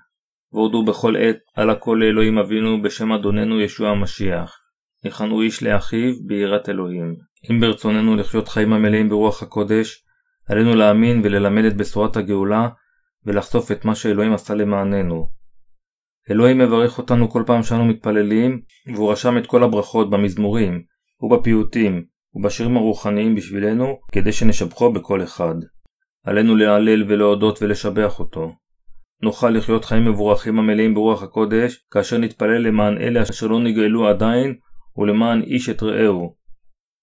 והודו 0.53 0.85
בכל 0.85 1.17
עת 1.17 1.37
על 1.57 1.71
הכל 1.71 1.99
לאלוהים 2.01 2.39
אבינו 2.39 2.83
בשם 2.83 3.13
אדוננו 3.13 3.61
ישוע 3.61 3.91
המשיח. 3.91 4.59
יכנו 5.05 5.43
איש 5.43 5.63
לאחיו 5.63 6.13
ביראת 6.27 6.69
אלוהים. 6.69 7.17
אם 7.51 7.61
ברצוננו 7.61 8.17
לחיות 8.17 8.49
חיים 8.49 8.73
המלאים 8.73 9.09
ברוח 9.09 9.43
הקודש, 9.43 10.05
עלינו 10.49 10.75
להאמין 10.75 11.21
וללמד 11.25 11.65
את 11.65 11.77
בשורת 11.77 12.17
הגאולה 12.17 12.69
ולחשוף 13.27 13.73
את 13.73 13.85
מה 13.85 13.95
שאלוהים 13.95 14.33
עשה 14.33 14.55
למעננו. 14.55 15.29
אלוהים 16.31 16.59
מברך 16.59 16.99
אותנו 16.99 17.31
כל 17.31 17.43
פעם 17.47 17.63
שאנו 17.63 17.85
מתפללים, 17.85 18.61
והוא 18.95 19.13
רשם 19.13 19.39
את 19.39 19.47
כל 19.47 19.63
הברכות 19.63 20.11
במזמורים, 20.11 20.83
ובפיוטים, 21.21 22.05
ובשירים 22.35 22.77
הרוחניים 22.77 23.35
בשבילנו, 23.35 23.99
כדי 24.13 24.33
שנשבחו 24.33 24.93
בכל 24.93 25.23
אחד. 25.23 25.55
עלינו 26.25 26.57
להלל 26.57 27.05
ולהודות 27.09 27.63
ולשבח 27.63 28.19
אותו. 28.19 28.53
נוכל 29.23 29.51
לחיות 29.51 29.85
חיים 29.85 30.05
מבורכים 30.05 30.59
המלאים 30.59 30.95
ברוח 30.95 31.23
הקודש, 31.23 31.87
כאשר 31.91 32.19
נתפלל 32.19 32.59
למען 32.59 32.99
אלה 32.99 33.23
אשר 33.23 33.47
לא 33.47 33.61
נגאלו 33.61 34.09
עדיין, 34.09 34.59
ולמען 34.97 35.43
איש 35.43 35.69
את 35.69 35.83
רעהו. 35.83 36.37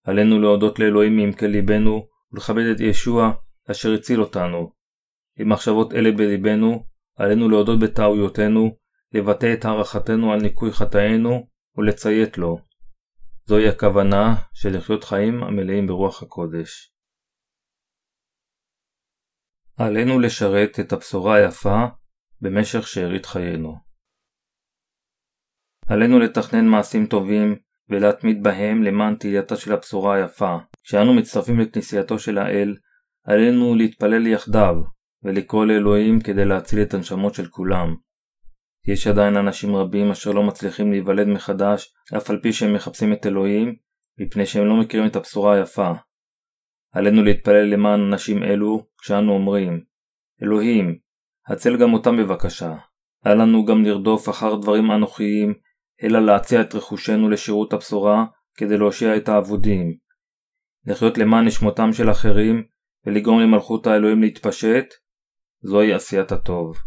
עלינו 0.04 0.40
להודות 0.40 0.80
לאלוהים 0.80 1.16
מעמקי 1.18 1.48
ליבנו, 1.48 2.08
ולכבד 2.32 2.64
את 2.76 2.80
ישוע, 2.80 3.32
אשר 3.72 3.94
הציל 3.94 4.22
אותנו. 4.22 4.72
עם 5.40 5.50
מחשבות 5.50 5.94
אלה 5.94 6.12
בליבנו, 6.12 6.86
עלינו 7.16 7.50
להודות 7.50 7.80
בטעויותינו, 7.80 8.76
לבטא 9.14 9.54
את 9.54 9.66
הערכתנו 9.66 10.34
על 10.34 10.42
ניקוי 10.42 10.72
חטאינו, 10.72 11.48
ולציית 11.78 12.38
לו. 12.38 12.58
זוהי 13.46 13.70
הכוונה 13.70 14.36
של 14.54 14.78
לחיות 14.78 15.04
חיים 15.04 15.44
המלאים 15.44 15.88
ברוח 15.88 16.24
הקודש. 16.24 16.94
עלינו 19.78 20.20
לשרת 20.20 20.80
את 20.80 20.94
הבשורה 20.94 21.36
היפה 21.36 21.86
במשך 22.42 22.88
שארית 22.88 23.26
חיינו. 23.26 23.76
עלינו 25.88 26.20
לתכנן 26.20 26.68
מעשים 26.68 27.06
טובים 27.06 27.56
ולהתמיד 27.90 28.44
בהם 28.44 28.84
למען 28.84 29.16
תהייתה 29.16 29.56
של 29.56 29.74
הבשורה 29.74 30.16
היפה. 30.16 30.58
כשאנו 30.84 31.14
מצטרפים 31.14 31.60
לכנסייתו 31.60 32.20
של 32.20 32.38
האל, 32.38 32.76
עלינו 33.24 33.76
להתפלל 33.76 34.28
יחדיו 34.28 34.76
ולקרוא 35.24 35.66
לאלוהים 35.66 36.20
כדי 36.20 36.46
להציל 36.46 36.82
את 36.82 36.94
הנשמות 36.94 37.34
של 37.34 37.48
כולם. 37.48 37.96
יש 38.88 39.08
עדיין 39.08 39.38
אנשים 39.38 39.76
רבים 39.76 40.12
אשר 40.12 40.32
לא 40.32 40.44
מצליחים 40.44 40.92
להיוולד 40.92 41.28
מחדש, 41.28 41.94
אף 42.18 42.30
על 42.30 42.40
פי 42.42 42.54
שהם 42.54 42.74
מחפשים 42.74 43.14
את 43.14 43.26
אלוהים, 43.26 43.76
מפני 44.20 44.46
שהם 44.46 44.66
לא 44.66 44.80
מכירים 44.80 45.08
את 45.08 45.16
הבשורה 45.16 45.56
היפה. 45.56 45.92
עלינו 46.94 47.24
להתפלל 47.24 47.66
למען 47.66 48.00
אנשים 48.00 48.44
אלו 48.44 48.88
כשאנו 49.02 49.32
אומרים 49.32 49.84
אלוהים, 50.44 51.00
הצל 51.50 51.78
גם 51.78 51.94
אותם 51.94 52.18
בבקשה. 52.18 52.76
אל 53.28 53.42
לנו 53.42 53.66
גם 53.66 53.84
לרדוף 53.86 54.30
אחר 54.30 54.56
דברים 54.56 54.92
אנוכיים, 54.92 55.54
אלא 56.04 56.20
להציע 56.20 56.62
את 56.62 56.76
רכושנו 56.76 57.30
לשירות 57.30 57.74
הבשורה 57.74 58.26
כדי 58.56 58.78
להושיע 58.78 59.18
את 59.18 59.30
האבודים. 59.30 59.98
לחיות 60.86 61.18
למען 61.18 61.46
נשמותם 61.46 61.94
של 61.94 62.12
אחרים 62.12 62.64
ולגרום 63.06 63.40
למלכות 63.40 63.88
האלוהים 63.88 64.22
להתפשט, 64.22 64.86
זוהי 65.62 65.94
עשיית 65.94 66.32
הטוב. 66.32 66.78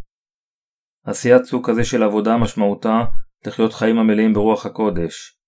עשיית 1.04 1.44
סוג 1.44 1.70
כזה 1.70 1.84
של 1.84 2.02
עבודה 2.02 2.36
משמעותה 2.36 3.04
לחיות 3.46 3.72
חיים 3.72 3.98
המלאים 3.98 4.32
ברוח 4.32 4.66
הקודש. 4.66 5.38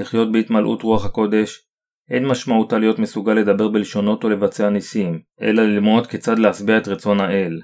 לחיות 0.00 0.32
בהתמלאות 0.32 0.82
רוח 0.82 1.04
הקודש 1.04 1.68
אין 2.10 2.26
משמעותה 2.26 2.78
להיות 2.78 2.98
מסוגל 2.98 3.32
לדבר 3.32 3.68
בלשונות 3.68 4.24
או 4.24 4.28
לבצע 4.28 4.70
ניסים, 4.70 5.20
אלא 5.40 5.62
ללמוד 5.62 6.06
כיצד 6.06 6.38
להשביע 6.38 6.78
את 6.78 6.88
רצון 6.88 7.20
האל. 7.20 7.60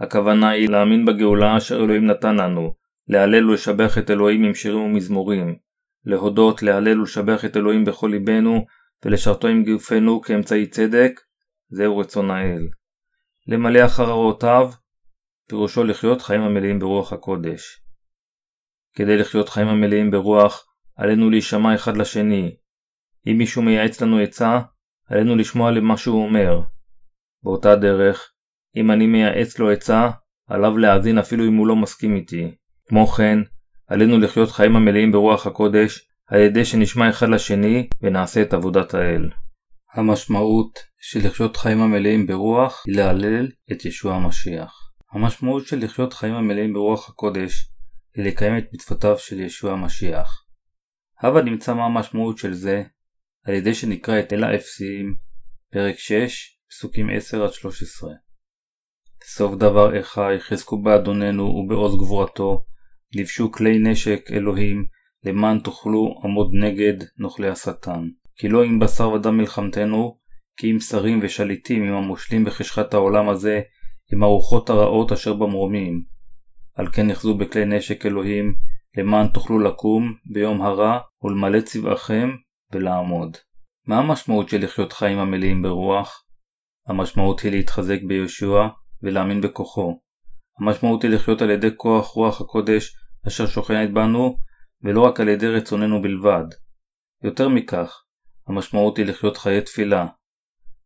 הכוונה 0.00 0.50
היא 0.50 0.68
להאמין 0.68 1.04
בגאולה 1.04 1.56
אשר 1.56 1.76
אלוהים 1.76 2.06
נתן 2.06 2.36
לנו, 2.36 2.74
להלל 3.08 3.50
ולשבח 3.50 3.98
את 3.98 4.10
אלוהים 4.10 4.44
עם 4.44 4.54
שירים 4.54 4.80
ומזמורים, 4.80 5.56
להודות, 6.04 6.62
להלל 6.62 7.00
ולשבח 7.00 7.44
את 7.44 7.56
אלוהים 7.56 7.84
בכל 7.84 8.08
ליבנו, 8.12 8.64
ולשרתו 9.04 9.48
עם 9.48 9.64
גופנו 9.64 10.20
כאמצעי 10.20 10.66
צדק, 10.66 11.20
זהו 11.70 11.98
רצון 11.98 12.30
האל. 12.30 12.68
למלא 13.46 13.84
אחר 13.84 14.10
הוראותיו, 14.10 14.70
פירושו 15.48 15.84
לחיות 15.84 16.22
חיים 16.22 16.40
המלאים 16.40 16.78
ברוח 16.78 17.12
הקודש. 17.12 17.82
כדי 18.94 19.16
לחיות 19.16 19.48
חיים 19.48 19.68
המלאים 19.68 20.10
ברוח, 20.10 20.66
עלינו 20.96 21.30
להישמע 21.30 21.74
אחד 21.74 21.96
לשני. 21.96 22.56
אם 23.26 23.38
מישהו 23.38 23.62
מייעץ 23.62 24.00
לנו 24.00 24.18
עצה, 24.18 24.60
עלינו 25.06 25.36
לשמוע 25.36 25.70
למה 25.70 25.96
שהוא 25.96 26.24
אומר. 26.24 26.60
באותה 27.42 27.76
דרך, 27.76 28.32
אם 28.76 28.90
אני 28.90 29.06
מייעץ 29.06 29.58
לו 29.58 29.70
עצה, 29.70 30.10
עליו 30.48 30.78
להאזין 30.78 31.18
אפילו 31.18 31.46
אם 31.46 31.56
הוא 31.56 31.66
לא 31.66 31.76
מסכים 31.76 32.16
איתי. 32.16 32.54
כמו 32.88 33.06
כן, 33.06 33.38
עלינו 33.86 34.18
לחיות 34.18 34.50
חיים 34.50 34.76
המלאים 34.76 35.12
ברוח 35.12 35.46
הקודש, 35.46 36.08
על 36.26 36.40
ידי 36.40 36.64
שנשמע 36.64 37.10
אחד 37.10 37.28
לשני 37.28 37.88
ונעשה 38.02 38.42
את 38.42 38.54
עבודת 38.54 38.94
האל. 38.94 39.30
המשמעות 39.94 40.78
של 41.00 41.26
לחיות 41.26 41.56
חיים 41.56 41.80
המלאים 41.80 42.26
ברוח 42.26 42.84
היא 42.86 42.96
להלל 42.96 43.48
את 43.72 43.84
ישוע 43.84 44.14
המשיח. 44.14 44.92
המשמעות 45.12 45.66
של 45.66 45.84
לחיות 45.84 46.12
חיים 46.12 46.34
המלאים 46.34 46.72
ברוח 46.72 47.08
הקודש 47.08 47.70
היא 48.14 48.24
לקיים 48.24 48.58
את 48.58 48.64
מצוותיו 48.72 49.18
של 49.18 49.40
ישוע 49.40 49.72
המשיח. 49.72 50.44
הבה 51.20 51.42
נמצא 51.42 51.74
מה 51.74 51.84
המשמעות 51.84 52.38
של 52.38 52.54
זה 52.54 52.82
על 53.44 53.54
ידי 53.54 53.74
שנקרא 53.74 54.20
את 54.20 54.32
אל 54.32 54.44
האפסיים, 54.44 55.16
פרק 55.72 55.98
6, 55.98 56.58
פסוקים 56.70 57.10
10-13. 57.10 57.12
סוף 59.24 59.54
דבר 59.54 60.00
אחי, 60.00 60.34
חזקו 60.38 60.82
באדוננו 60.82 61.44
ובעוז 61.44 61.96
גבורתו, 61.96 62.64
לבשו 63.14 63.52
כלי 63.52 63.78
נשק 63.78 64.30
אלוהים, 64.32 64.84
למען 65.24 65.58
תוכלו 65.58 66.20
עמוד 66.24 66.50
נגד 66.52 67.04
נוכלי 67.18 67.48
השטן. 67.48 68.08
כי 68.36 68.48
לא 68.48 68.64
עם 68.64 68.78
בשר 68.78 69.10
ודם 69.10 69.36
מלחמתנו, 69.36 70.18
כי 70.56 70.70
עם 70.70 70.80
שרים 70.80 71.20
ושליטים, 71.22 71.82
עם 71.82 71.94
המושלים 71.94 72.44
בחשכת 72.44 72.94
העולם 72.94 73.28
הזה, 73.28 73.60
עם 74.12 74.22
הרוחות 74.22 74.70
הרעות 74.70 75.12
אשר 75.12 75.34
במרומים. 75.34 76.02
על 76.74 76.88
כן 76.92 77.10
יחזו 77.10 77.34
בכלי 77.34 77.64
נשק 77.64 78.06
אלוהים, 78.06 78.54
למען 78.98 79.28
תוכלו 79.28 79.58
לקום 79.58 80.14
ביום 80.32 80.62
הרע 80.62 80.98
ולמלא 81.22 81.60
צבעכם 81.60 82.30
ולעמוד. 82.72 83.36
מה 83.86 83.98
המשמעות 83.98 84.48
של 84.48 84.64
לחיות 84.64 84.92
חיים 84.92 85.18
המלאים 85.18 85.62
ברוח? 85.62 86.24
המשמעות 86.86 87.40
היא 87.40 87.52
להתחזק 87.52 87.98
ביהושע 88.06 88.66
ולהאמין 89.02 89.40
בכוחו. 89.40 90.00
המשמעות 90.60 91.02
היא 91.02 91.10
לחיות 91.10 91.42
על 91.42 91.50
ידי 91.50 91.68
כוח 91.76 92.06
רוח 92.06 92.40
הקודש 92.40 92.96
אשר 93.26 93.46
שוכנת 93.46 93.92
בנו, 93.92 94.38
ולא 94.82 95.00
רק 95.00 95.20
על 95.20 95.28
ידי 95.28 95.48
רצוננו 95.48 96.02
בלבד. 96.02 96.44
יותר 97.24 97.48
מכך, 97.48 98.02
המשמעות 98.48 98.96
היא 98.96 99.06
לחיות 99.06 99.36
חיי 99.36 99.60
תפילה. 99.60 100.06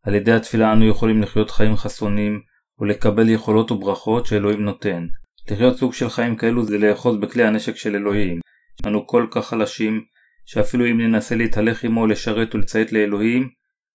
על 0.03 0.15
ידי 0.15 0.33
התפילה 0.33 0.73
אנו 0.73 0.89
יכולים 0.89 1.23
לחיות 1.23 1.51
חיים 1.51 1.77
חסונים 1.77 2.41
ולקבל 2.79 3.29
יכולות 3.29 3.71
וברכות 3.71 4.27
שאלוהים 4.27 4.65
נותן. 4.65 5.07
לחיות 5.51 5.77
סוג 5.77 5.93
של 5.93 6.09
חיים 6.09 6.37
כאלו 6.37 6.65
זה 6.65 6.79
לאחוז 6.79 7.17
בכלי 7.17 7.45
הנשק 7.45 7.77
של 7.77 7.97
אלוהים. 7.97 8.41
אנו 8.87 9.07
כל 9.07 9.27
כך 9.31 9.47
חלשים, 9.47 10.05
שאפילו 10.47 10.87
אם 10.87 11.01
ננסה 11.01 11.35
להתהלך 11.35 11.85
עמו 11.85 12.07
לשרת 12.07 12.55
ולציית 12.55 12.93
לאלוהים, 12.93 13.49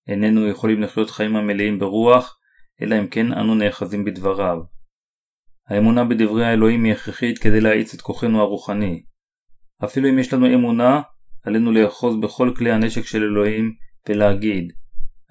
איננו 0.07 0.47
יכולים 0.47 0.81
לחיות 0.81 1.09
חיים 1.09 1.35
המלאים 1.35 1.79
ברוח, 1.79 2.36
אלא 2.81 2.99
אם 2.99 3.07
כן 3.07 3.33
אנו 3.33 3.55
נאחזים 3.55 4.05
בדבריו. 4.05 4.57
האמונה 5.67 6.05
בדברי 6.05 6.45
האלוהים 6.45 6.83
היא 6.83 6.93
הכרחית 6.93 7.37
כדי 7.37 7.61
להאיץ 7.61 7.93
את 7.93 8.01
כוחנו 8.01 8.41
הרוחני. 8.41 9.03
אפילו 9.83 10.09
אם 10.09 10.19
יש 10.19 10.33
לנו 10.33 10.53
אמונה, 10.53 11.01
עלינו 11.43 11.71
לאחוז 11.71 12.15
בכל 12.21 12.53
כלי 12.57 12.71
הנשק 12.71 13.05
של 13.05 13.23
אלוהים 13.23 13.73
ולהגיד 14.09 14.73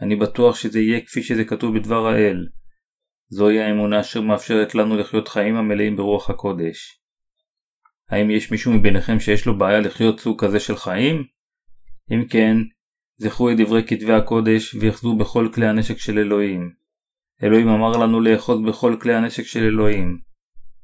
אני 0.03 0.17
בטוח 0.17 0.57
שזה 0.57 0.81
יהיה 0.81 1.01
כפי 1.01 1.23
שזה 1.23 1.45
כתוב 1.45 1.79
בדבר 1.79 2.07
האל. 2.07 2.47
זוהי 3.29 3.63
האמונה 3.63 4.01
אשר 4.01 4.21
מאפשרת 4.21 4.75
לנו 4.75 4.97
לחיות 4.97 5.29
חיים 5.29 5.57
המלאים 5.57 5.97
ברוח 5.97 6.31
הקודש. 6.31 7.01
האם 8.11 8.31
יש 8.31 8.51
מישהו 8.51 8.73
מביניכם 8.73 9.21
שיש 9.21 9.47
לו 9.47 9.59
בעיה 9.59 9.81
לחיות 9.81 10.21
סוג 10.21 10.45
כזה 10.45 10.61
של 10.61 10.77
חיים? 10.77 11.25
אם 12.13 12.25
כן, 12.31 12.57
זכרו 13.17 13.51
את 13.51 13.57
דברי 13.57 13.83
כתבי 13.87 14.13
הקודש 14.13 14.75
ויחזו 14.75 15.17
בכל 15.17 15.49
כלי 15.55 15.67
הנשק 15.67 15.99
של 15.99 16.19
אלוהים. 16.19 16.86
אלוהים 17.43 17.69
אמר 17.69 17.93
לנו 17.93 18.21
לאחוז 18.21 18.61
בכל 18.69 18.97
כלי 19.01 19.15
הנשק 19.15 19.43
של 19.43 19.63
אלוהים. 19.63 20.19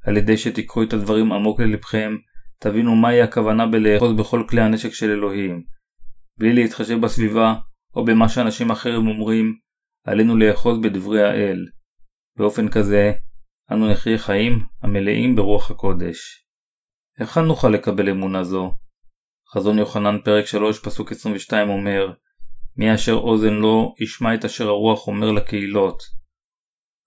על 0.07 0.17
ידי 0.17 0.37
שתיקחו 0.37 0.83
את 0.83 0.93
הדברים 0.93 1.33
עמוק 1.33 1.61
ללבכם, 1.61 2.17
תבינו 2.59 2.97
מהי 2.97 3.23
הכוונה 3.23 3.67
בלאחוז 3.67 4.13
בכל 4.17 4.45
כלי 4.49 4.61
הנשק 4.61 4.93
של 4.93 5.11
אלוהים. 5.11 5.63
בלי 6.39 6.53
להתחשב 6.53 7.01
בסביבה, 7.01 7.55
או 7.95 8.05
במה 8.05 8.29
שאנשים 8.29 8.71
אחרים 8.71 9.07
אומרים, 9.07 9.55
עלינו 10.05 10.37
לאחוז 10.37 10.79
בדברי 10.79 11.23
האל. 11.23 11.67
באופן 12.37 12.69
כזה, 12.69 13.13
אנו 13.73 13.91
נחיה 13.91 14.19
חיים 14.19 14.65
המלאים 14.83 15.37
ברוח 15.37 15.71
הקודש. 15.71 16.47
היכן 17.19 17.41
נוכל 17.41 17.69
לקבל 17.69 18.11
אמונה 18.11 18.45
זו? 18.45 18.75
חזון 19.53 19.79
יוחנן 19.79 20.17
פרק 20.25 20.47
3 20.47 20.79
פסוק 20.79 21.13
22 21.13 21.69
אומר 21.69 22.13
מי 22.77 22.95
אשר 22.95 23.13
אוזן 23.13 23.55
לו 23.55 23.95
ישמע 24.01 24.35
את 24.35 24.45
אשר 24.45 24.69
הרוח 24.69 25.09
אומר 25.09 25.31
לקהילות. 25.31 26.22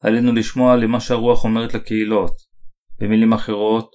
עלינו 0.06 0.34
לשמוע 0.34 0.76
למה 0.76 1.00
שהרוח 1.00 1.44
אומרת 1.44 1.74
לקהילות. 1.74 2.34
במילים 3.00 3.34
אחרות, 3.34 3.92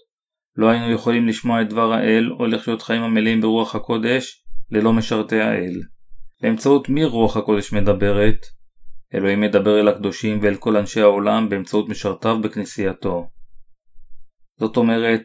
לא 0.56 0.68
היינו 0.68 0.90
יכולים 0.90 1.28
לשמוע 1.28 1.62
את 1.62 1.68
דבר 1.68 1.92
האל 1.92 2.32
או 2.32 2.46
לחיות 2.46 2.82
חיים 2.82 3.02
המלאים 3.02 3.40
ברוח 3.40 3.74
הקודש 3.74 4.44
ללא 4.70 4.92
משרתי 4.92 5.40
האל. 5.40 5.80
באמצעות 6.42 6.88
מי 6.88 7.04
רוח 7.04 7.36
הקודש 7.36 7.72
מדברת? 7.72 8.46
אלוהים 9.14 9.40
מדבר 9.40 9.80
אל 9.80 9.88
הקדושים 9.88 10.38
ואל 10.42 10.56
כל 10.56 10.76
אנשי 10.76 11.00
העולם 11.00 11.48
באמצעות 11.48 11.88
משרתיו 11.88 12.40
בכנסייתו. 12.42 13.28
זאת 14.60 14.76
אומרת, 14.76 15.24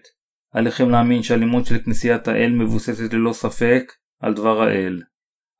עליכם 0.54 0.90
להאמין 0.90 1.24
שהלימוד 1.24 1.66
של 1.66 1.78
כנסיית 1.80 2.28
האל 2.28 2.52
מבוססת 2.52 3.14
ללא 3.14 3.34
ספק 3.34 3.92
על 4.22 4.34
דבר 4.34 4.62
האל. 4.62 5.02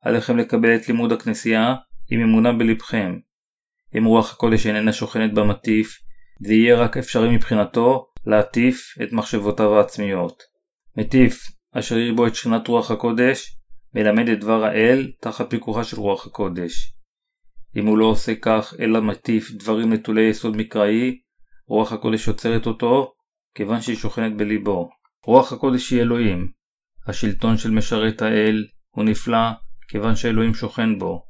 עליכם 0.02 0.36
לקבל 0.36 0.76
את 0.76 0.88
לימוד 0.88 1.12
הכנסייה 1.12 1.74
עם 2.10 2.20
אמונה 2.20 2.52
בלבכם. 2.52 3.18
אם 3.98 4.04
רוח 4.04 4.32
הקודש 4.32 4.66
איננה 4.66 4.92
שוכנת 4.92 5.34
במטיף, 5.34 5.98
זה 6.40 6.54
יהיה 6.54 6.76
רק 6.76 6.96
אפשרי 6.96 7.36
מבחינתו 7.36 8.06
להטיף 8.26 8.94
את 9.02 9.12
מחשבותיו 9.12 9.76
העצמיות. 9.76 10.42
מטיף, 10.96 11.38
אשר 11.72 11.98
יהיה 11.98 12.12
בו 12.12 12.26
את 12.26 12.34
שכינת 12.34 12.68
רוח 12.68 12.90
הקודש, 12.90 13.56
מלמד 13.94 14.28
את 14.28 14.40
דבר 14.40 14.64
האל 14.64 15.12
תחת 15.20 15.50
פיקוחה 15.50 15.84
של 15.84 15.96
רוח 15.96 16.26
הקודש. 16.26 16.92
אם 17.76 17.86
הוא 17.86 17.98
לא 17.98 18.04
עושה 18.04 18.34
כך 18.34 18.74
אלא 18.80 19.00
מטיף 19.00 19.50
דברים 19.50 19.92
נטולי 19.92 20.22
יסוד 20.22 20.56
מקראי, 20.56 21.18
רוח 21.68 21.92
הקודש 21.92 22.28
עוצרת 22.28 22.66
אותו, 22.66 23.12
כיוון 23.54 23.80
שהיא 23.80 23.96
שוכנת 23.96 24.36
בליבו. 24.36 24.90
רוח 25.26 25.52
הקודש 25.52 25.90
היא 25.90 26.00
אלוהים. 26.00 26.48
השלטון 27.06 27.58
של 27.58 27.70
משרת 27.70 28.22
האל 28.22 28.64
הוא 28.90 29.04
נפלא, 29.04 29.50
כיוון 29.88 30.16
שאלוהים 30.16 30.54
שוכן 30.54 30.98
בו. 30.98 31.26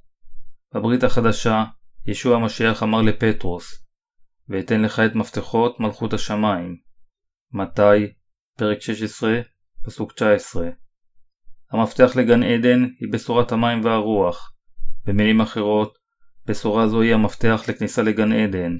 בברית 0.74 1.04
החדשה, 1.04 1.64
ישוע 2.06 2.36
המשיח 2.36 2.82
אמר 2.82 3.02
לפטרוס, 3.02 3.86
ואתן 4.48 4.82
לך 4.82 5.00
את 5.00 5.14
מפתחות 5.14 5.80
מלכות 5.80 6.12
השמיים. 6.12 6.76
מתי, 7.52 8.12
פרק 8.58 8.80
16, 8.80 9.40
פסוק 9.84 10.12
19. 10.12 10.68
המפתח 11.72 12.16
לגן 12.16 12.42
עדן 12.42 12.82
היא 13.00 13.12
בשורת 13.12 13.52
המים 13.52 13.84
והרוח. 13.84 14.52
במילים 15.06 15.40
אחרות, 15.40 15.98
בשורה 16.46 16.88
זו 16.88 17.00
היא 17.00 17.14
המפתח 17.14 17.62
לכניסה 17.68 18.02
לגן 18.02 18.32
עדן. 18.32 18.76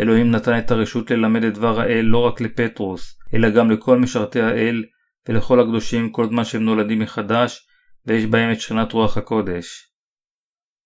אלוהים 0.00 0.30
נתן 0.30 0.58
את 0.58 0.70
הרשות 0.70 1.10
ללמד 1.10 1.44
את 1.44 1.54
דבר 1.54 1.80
האל 1.80 2.04
לא 2.04 2.18
רק 2.26 2.40
לפטרוס, 2.40 3.18
אלא 3.34 3.50
גם 3.50 3.70
לכל 3.70 3.98
משרתי 3.98 4.40
האל 4.40 4.84
ולכל 5.28 5.60
הקדושים 5.60 6.12
כל 6.12 6.26
זמן 6.26 6.44
שהם 6.44 6.64
נולדים 6.64 6.98
מחדש 6.98 7.66
ויש 8.06 8.26
בהם 8.26 8.52
את 8.52 8.60
שכינת 8.60 8.92
רוח 8.92 9.16
הקודש. 9.16 9.89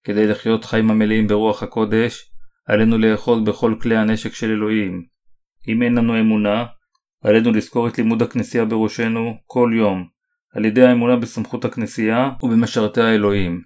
כדי 0.05 0.27
לחיות 0.27 0.65
חיים 0.65 0.91
המלאים 0.91 1.27
ברוח 1.27 1.63
הקודש, 1.63 2.31
עלינו 2.67 2.99
לאחוז 2.99 3.45
בכל 3.45 3.75
כלי 3.83 3.97
הנשק 3.97 4.35
של 4.35 4.51
אלוהים. 4.51 5.05
אם 5.69 5.83
אין 5.83 5.95
לנו 5.95 6.21
אמונה, 6.21 6.65
עלינו 7.25 7.53
לזכור 7.53 7.89
את 7.89 7.99
לימוד 7.99 8.23
הכנסייה 8.23 8.65
בראשנו 8.65 9.37
כל 9.47 9.71
יום, 9.77 10.09
על 10.55 10.65
ידי 10.65 10.87
האמונה 10.87 11.17
בסמכות 11.17 11.65
הכנסייה 11.65 12.31
ובמשרתי 12.43 13.01
האלוהים. 13.01 13.63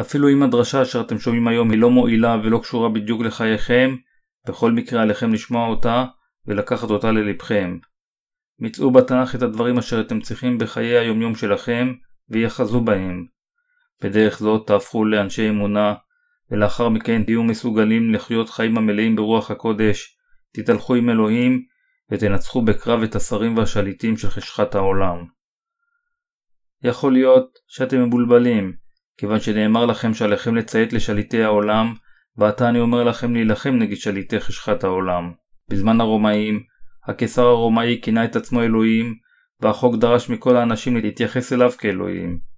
אפילו 0.00 0.28
אם 0.28 0.42
הדרשה 0.42 0.82
אשר 0.82 1.00
אתם 1.00 1.18
שומעים 1.18 1.48
היום 1.48 1.70
היא 1.70 1.78
לא 1.78 1.90
מועילה 1.90 2.36
ולא 2.44 2.58
קשורה 2.58 2.88
בדיוק 2.88 3.22
לחייכם, 3.22 3.96
בכל 4.48 4.72
מקרה 4.72 5.02
עליכם 5.02 5.32
לשמוע 5.32 5.68
אותה 5.68 6.04
ולקחת 6.46 6.90
אותה 6.90 7.12
ללבכם. 7.12 7.78
מצאו 8.58 8.90
בתנ"ך 8.90 9.34
את 9.34 9.42
הדברים 9.42 9.78
אשר 9.78 10.00
אתם 10.00 10.20
צריכים 10.20 10.58
בחיי 10.58 10.98
היומיום 10.98 11.34
שלכם 11.34 11.92
ויחזו 12.28 12.80
בהם. 12.80 13.26
בדרך 14.02 14.38
זאת 14.38 14.66
תהפכו 14.66 15.04
לאנשי 15.04 15.48
אמונה, 15.48 15.94
ולאחר 16.50 16.88
מכן 16.88 17.24
תהיו 17.24 17.42
מסוגלים 17.42 18.14
לחיות 18.14 18.50
חיים 18.50 18.78
המלאים 18.78 19.16
ברוח 19.16 19.50
הקודש, 19.50 20.16
תתהלכו 20.52 20.94
עם 20.94 21.10
אלוהים 21.10 21.62
ותנצחו 22.10 22.62
בקרב 22.62 23.02
את 23.02 23.16
השרים 23.16 23.56
והשליטים 23.56 24.16
של 24.16 24.30
חשכת 24.30 24.74
העולם. 24.74 25.24
יכול 26.84 27.12
להיות 27.12 27.58
שאתם 27.66 28.04
מבולבלים, 28.04 28.72
כיוון 29.16 29.40
שנאמר 29.40 29.86
לכם 29.86 30.14
שעליכם 30.14 30.56
לציית 30.56 30.92
לשליטי 30.92 31.42
העולם, 31.42 31.94
ועתה 32.36 32.68
אני 32.68 32.80
אומר 32.80 33.04
לכם 33.04 33.34
להילחם 33.34 33.70
נגד 33.70 33.96
שליטי 33.96 34.40
חשכת 34.40 34.84
העולם. 34.84 35.32
בזמן 35.68 36.00
הרומאים, 36.00 36.62
הקיסר 37.06 37.42
הרומאי 37.42 37.98
כינה 38.02 38.24
את 38.24 38.36
עצמו 38.36 38.62
אלוהים, 38.62 39.14
והחוק 39.60 39.96
דרש 39.96 40.30
מכל 40.30 40.56
האנשים 40.56 40.96
להתייחס 40.96 41.52
אליו 41.52 41.70
כאלוהים. 41.78 42.51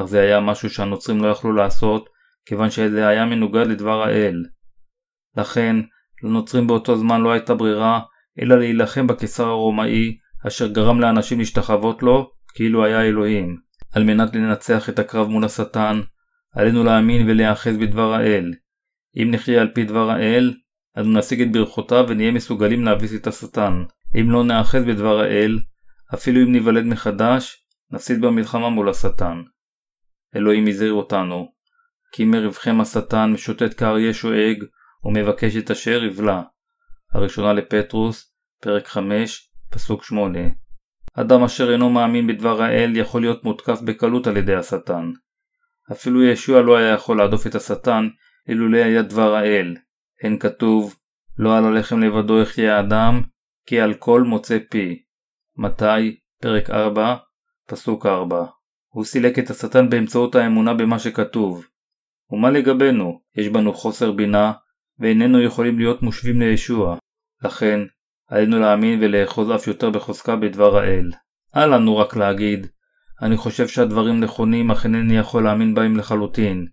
אך 0.00 0.04
זה 0.04 0.20
היה 0.20 0.40
משהו 0.40 0.70
שהנוצרים 0.70 1.22
לא 1.24 1.28
יכלו 1.28 1.52
לעשות, 1.52 2.08
כיוון 2.46 2.70
שזה 2.70 3.08
היה 3.08 3.24
מנוגד 3.24 3.66
לדבר 3.66 4.02
האל. 4.02 4.44
לכן, 5.36 5.76
לנוצרים 6.22 6.66
באותו 6.66 6.96
זמן 6.96 7.20
לא 7.20 7.32
הייתה 7.32 7.54
ברירה, 7.54 8.00
אלא 8.42 8.58
להילחם 8.58 9.06
בקיסר 9.06 9.46
הרומאי, 9.46 10.16
אשר 10.46 10.66
גרם 10.66 11.00
לאנשים 11.00 11.38
להשתחוות 11.38 12.02
לו, 12.02 12.30
כאילו 12.54 12.84
היה 12.84 13.02
אלוהים. 13.02 13.56
על 13.92 14.04
מנת 14.04 14.34
לנצח 14.34 14.88
את 14.88 14.98
הקרב 14.98 15.28
מול 15.28 15.44
השטן, 15.44 16.00
עלינו 16.54 16.84
להאמין 16.84 17.30
ולהיאחז 17.30 17.76
בדבר 17.76 18.14
האל. 18.14 18.54
אם 19.16 19.30
נחיה 19.30 19.60
על 19.60 19.68
פי 19.74 19.84
דבר 19.84 20.10
האל, 20.10 20.54
אנו 20.98 21.18
נשיג 21.18 21.42
את 21.42 21.52
ברכותיו 21.52 22.04
ונהיה 22.08 22.32
מסוגלים 22.32 22.84
להביס 22.84 23.14
את 23.14 23.26
השטן. 23.26 23.82
אם 24.20 24.30
לא 24.30 24.44
נאחז 24.44 24.84
בדבר 24.84 25.20
האל, 25.20 25.58
אפילו 26.14 26.42
אם 26.42 26.52
ניוולד 26.52 26.84
מחדש, 26.84 27.64
נפסיד 27.90 28.20
במלחמה 28.20 28.68
מול 28.68 28.88
השטן. 28.88 29.42
אלוהים 30.36 30.66
הזהיר 30.66 30.92
אותנו, 30.92 31.52
כי 32.12 32.24
מרבכם 32.24 32.80
השטן 32.80 33.30
משוטט 33.32 33.78
כאריה 33.78 34.14
שואג, 34.14 34.64
ומבקש 35.04 35.56
את 35.56 35.70
אשר 35.70 36.04
יבלע. 36.04 36.42
הראשונה 37.12 37.52
לפטרוס, 37.52 38.32
פרק 38.60 38.86
5, 38.86 39.50
פסוק 39.70 40.04
8. 40.04 40.38
אדם 41.14 41.42
אשר 41.42 41.72
אינו 41.72 41.90
מאמין 41.90 42.26
בדבר 42.26 42.62
האל 42.62 42.96
יכול 42.96 43.20
להיות 43.20 43.44
מותקף 43.44 43.80
בקלות 43.80 44.26
על 44.26 44.36
ידי 44.36 44.54
השטן. 44.54 45.12
אפילו 45.92 46.24
ישוע 46.24 46.62
לא 46.62 46.76
היה 46.76 46.92
יכול 46.92 47.18
להדוף 47.18 47.46
את 47.46 47.54
השטן 47.54 48.08
אילולא 48.48 48.76
היה 48.78 49.02
דבר 49.02 49.34
האל. 49.34 49.76
הן 50.22 50.38
כתוב, 50.38 50.96
לא 51.38 51.58
על 51.58 51.64
הלחם 51.64 52.00
לבדו 52.00 52.42
יחיה 52.42 52.76
האדם, 52.76 53.22
כי 53.66 53.80
על 53.80 53.94
כל 53.94 54.22
מוצא 54.22 54.58
פי. 54.70 55.02
מתי, 55.56 56.18
פרק 56.42 56.70
4, 56.70 57.16
פסוק 57.66 58.06
4. 58.06 58.44
הוא 58.88 59.04
סילק 59.04 59.38
את 59.38 59.50
השטן 59.50 59.90
באמצעות 59.90 60.34
האמונה 60.34 60.74
במה 60.74 60.98
שכתוב. 60.98 61.66
ומה 62.30 62.50
לגבינו? 62.50 63.20
יש 63.36 63.48
בנו 63.48 63.74
חוסר 63.74 64.12
בינה, 64.12 64.52
ואיננו 64.98 65.42
יכולים 65.42 65.78
להיות 65.78 66.02
מושבים 66.02 66.40
לישוע. 66.40 66.96
לכן, 67.44 67.80
עלינו 68.28 68.58
להאמין 68.58 68.98
ולאחוז 69.02 69.50
אף 69.50 69.66
יותר 69.66 69.90
בחוזקה 69.90 70.36
בדבר 70.36 70.76
האל. 70.76 71.10
אל 71.56 71.74
לנו 71.74 71.96
רק 71.96 72.16
להגיד, 72.16 72.66
אני 73.22 73.36
חושב 73.36 73.68
שהדברים 73.68 74.20
נכונים 74.20 74.70
אך 74.70 74.84
אינני 74.84 75.18
יכול 75.18 75.44
להאמין 75.44 75.74
בהם 75.74 75.96
לחלוטין. 75.96 76.66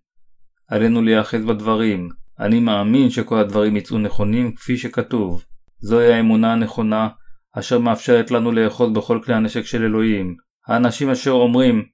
עלינו 0.68 1.02
להיאחז 1.02 1.46
בדברים. 1.46 2.10
אני 2.40 2.60
מאמין 2.60 3.10
שכל 3.10 3.38
הדברים 3.38 3.78
יצאו 3.78 3.98
נכונים 3.98 4.56
כפי 4.56 4.78
שכתוב. 4.78 5.44
זוהי 5.80 6.14
האמונה 6.14 6.54
הנכונה, 6.54 7.10
אשר 7.54 7.80
מאפשרת 7.80 8.32
לנו 8.32 8.52
לאחוז 8.52 8.94
בכל 8.94 9.20
כלי 9.24 9.34
הנשק 9.36 9.66
של 9.66 9.84
אלוהים. 9.84 10.36
האנשים 10.68 11.10
אשר 11.10 11.32
אומרים, 11.32 11.86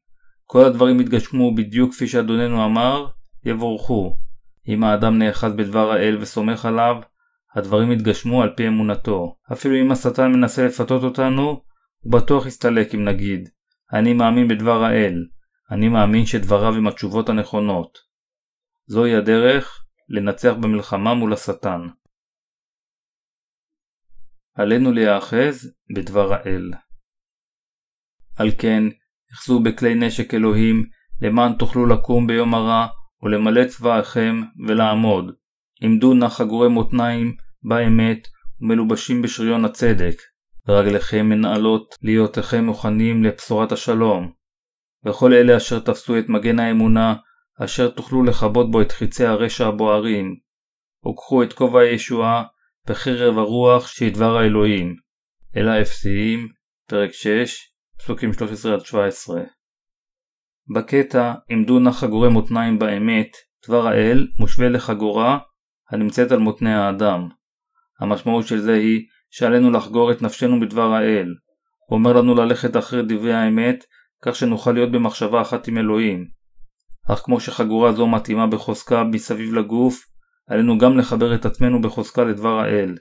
כל 0.52 0.66
הדברים 0.66 1.02
יתגשמו 1.02 1.56
בדיוק 1.56 1.92
כפי 1.92 2.08
שאדוננו 2.08 2.66
אמר, 2.66 3.08
יבורכו. 3.44 4.18
אם 4.68 4.84
האדם 4.84 5.18
נאחז 5.18 5.54
בדבר 5.54 5.92
האל 5.92 6.18
וסומך 6.22 6.66
עליו, 6.66 6.96
הדברים 7.56 7.92
יתגשמו 7.92 8.44
על 8.44 8.54
פי 8.58 8.68
אמונתו. 8.68 9.36
אפילו 9.54 9.76
אם 9.76 9.92
השטן 9.92 10.32
מנסה 10.32 10.66
לפתות 10.66 11.04
אותנו, 11.04 11.64
הוא 12.00 12.12
בטוח 12.12 12.46
יסתלק 12.46 12.96
אם 12.96 13.06
נגיד, 13.06 13.50
אני 13.94 14.14
מאמין 14.14 14.48
בדבר 14.48 14.84
האל, 14.84 15.26
אני 15.72 15.90
מאמין 15.90 16.26
שדבריו 16.26 16.74
הם 16.76 16.88
התשובות 16.88 17.30
הנכונות. 17.30 17.98
זוהי 18.86 19.16
הדרך 19.16 19.86
לנצח 20.10 20.54
במלחמה 20.62 21.14
מול 21.14 21.34
השטן. 21.34 21.82
עלינו 24.54 24.92
להיאחז 24.92 25.74
בדבר 25.96 26.34
האל. 26.34 26.72
על 28.38 28.52
כן, 28.58 28.84
אחזו 29.34 29.60
בכלי 29.60 29.96
נשק 29.96 30.34
אלוהים, 30.34 30.86
למען 31.22 31.54
תוכלו 31.54 31.86
לקום 31.86 32.28
ביום 32.28 32.54
הרע, 32.56 32.88
ולמלא 33.24 33.66
צבאכם, 33.66 34.42
ולעמוד. 34.68 35.32
עמדו 35.82 36.14
נא 36.14 36.28
חגורי 36.28 36.70
מותניים 36.70 37.36
באמת, 37.64 38.28
ומלובשים 38.62 39.22
בשריון 39.22 39.66
הצדק. 39.66 40.16
ורגליכם 40.68 41.26
מנהלות 41.30 41.96
להיותכם 42.02 42.64
מוכנים 42.64 43.24
לבשורת 43.24 43.72
השלום. 43.72 44.32
וכל 45.06 45.34
אלה 45.34 45.58
אשר 45.58 45.80
תפסו 45.80 46.20
את 46.20 46.30
מגן 46.30 46.60
האמונה, 46.60 47.16
אשר 47.60 47.90
תוכלו 47.90 48.24
לכבות 48.24 48.72
בו 48.72 48.82
את 48.82 48.92
חיצי 48.92 49.26
הרשע 49.26 49.68
הבוערים. 49.68 50.36
וקחו 51.08 51.44
את 51.44 51.54
כובע 51.54 51.80
הישועה 51.80 52.44
וחרב 52.90 53.38
הרוח 53.38 53.88
שהיא 53.88 54.14
דבר 54.14 54.38
האלוהים. 54.38 54.96
אל 55.58 55.68
האפסיים, 55.68 56.48
פרק 56.88 57.12
6, 57.14 57.71
פסוקים 58.04 58.32
13-17. 58.32 58.34
בקטע 60.76 61.34
עמדו 61.50 61.80
נא 61.80 61.92
חגורי 61.92 62.30
מותניים 62.30 62.80
באמת, 62.80 63.28
דבר 63.68 63.88
האל 63.88 64.28
מושווה 64.40 64.70
לחגורה 64.70 65.38
הנמצאת 65.92 66.32
על 66.32 66.40
מותני 66.40 66.74
האדם. 66.74 67.28
המשמעות 68.00 68.48
של 68.48 68.60
זה 68.60 68.74
היא 68.74 69.06
שעלינו 69.30 69.72
לחגור 69.72 70.12
את 70.12 70.22
נפשנו 70.22 70.60
בדבר 70.60 70.94
האל. 70.94 71.28
הוא 71.90 71.98
אומר 71.98 72.14
לנו 72.14 72.36
ללכת 72.36 72.78
אחרי 72.78 73.02
דברי 73.08 73.34
האמת, 73.34 73.84
כך 74.22 74.36
שנוכל 74.36 74.72
להיות 74.72 74.92
במחשבה 74.92 75.42
אחת 75.42 75.68
עם 75.68 75.78
אלוהים. 75.78 76.28
אך 77.10 77.20
כמו 77.20 77.40
שחגורה 77.40 77.92
זו 77.94 78.08
מתאימה 78.08 78.48
בחוזקה 78.48 79.04
מסביב 79.04 79.54
לגוף, 79.54 80.06
עלינו 80.48 80.78
גם 80.78 80.98
לחבר 80.98 81.36
את 81.36 81.46
עצמנו 81.46 81.82
בחוזקה 81.82 82.24
לדבר 82.24 82.60
האל. 82.60 82.98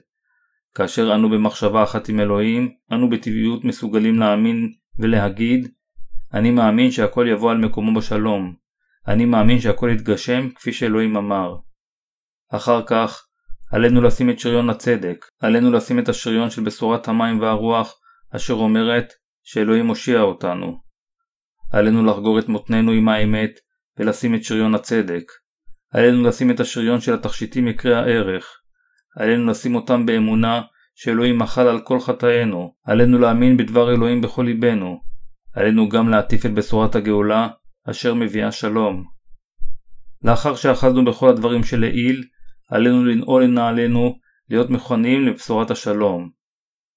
כאשר 0.75 1.15
אנו 1.15 1.29
במחשבה 1.29 1.83
אחת 1.83 2.09
עם 2.09 2.19
אלוהים, 2.19 2.71
אנו 2.91 3.09
בטבעיות 3.09 3.63
מסוגלים 3.63 4.19
להאמין 4.19 4.80
ולהגיד 4.99 5.67
אני 6.33 6.51
מאמין 6.51 6.91
שהכל 6.91 7.27
יבוא 7.29 7.51
על 7.51 7.57
מקומו 7.57 7.99
בשלום. 7.99 8.55
אני 9.07 9.25
מאמין 9.25 9.59
שהכל 9.59 9.89
יתגשם 9.93 10.49
כפי 10.55 10.73
שאלוהים 10.73 11.17
אמר. 11.17 11.55
אחר 12.51 12.85
כך, 12.85 13.25
עלינו 13.71 14.01
לשים 14.01 14.29
את 14.29 14.39
שריון 14.39 14.69
הצדק, 14.69 15.25
עלינו 15.41 15.71
לשים 15.71 15.99
את 15.99 16.09
השריון 16.09 16.49
של 16.49 16.63
בשורת 16.63 17.07
המים 17.07 17.39
והרוח, 17.39 17.99
אשר 18.35 18.53
אומרת 18.53 19.13
שאלוהים 19.43 19.87
הושיע 19.87 20.21
אותנו. 20.21 20.81
עלינו 21.71 22.05
לחגור 22.05 22.39
את 22.39 22.47
מותנינו 22.47 22.91
עם 22.91 23.09
האמת, 23.09 23.51
ולשים 23.97 24.35
את 24.35 24.43
שריון 24.43 24.75
הצדק. 24.75 25.23
עלינו 25.93 26.27
לשים 26.27 26.51
את 26.51 26.59
השריון 26.59 27.01
של 27.01 27.13
התכשיטים 27.13 27.67
יקרי 27.67 27.95
הערך. 27.95 28.47
עלינו 29.17 29.51
לשים 29.51 29.75
אותם 29.75 30.05
באמונה 30.05 30.61
שאלוהים 31.03 31.39
מחל 31.39 31.67
על 31.67 31.79
כל 31.79 31.99
חטאינו. 31.99 32.73
עלינו 32.85 33.19
להאמין 33.19 33.57
בדבר 33.57 33.93
אלוהים 33.93 34.21
בכל 34.21 34.43
ליבנו. 34.43 35.01
עלינו 35.53 35.89
גם 35.89 36.09
להטיף 36.09 36.45
את 36.45 36.53
בשורת 36.53 36.95
הגאולה, 36.95 37.47
אשר 37.89 38.13
מביאה 38.13 38.51
שלום. 38.51 39.03
לאחר 40.23 40.55
שאחזנו 40.55 41.05
בכל 41.05 41.29
הדברים 41.29 41.63
שלעיל, 41.63 42.23
עלינו 42.69 43.05
לנעול 43.05 43.43
לנעלינו, 43.43 44.15
להיות 44.49 44.69
מכונים 44.69 45.27
לבשורת 45.27 45.71
השלום, 45.71 46.29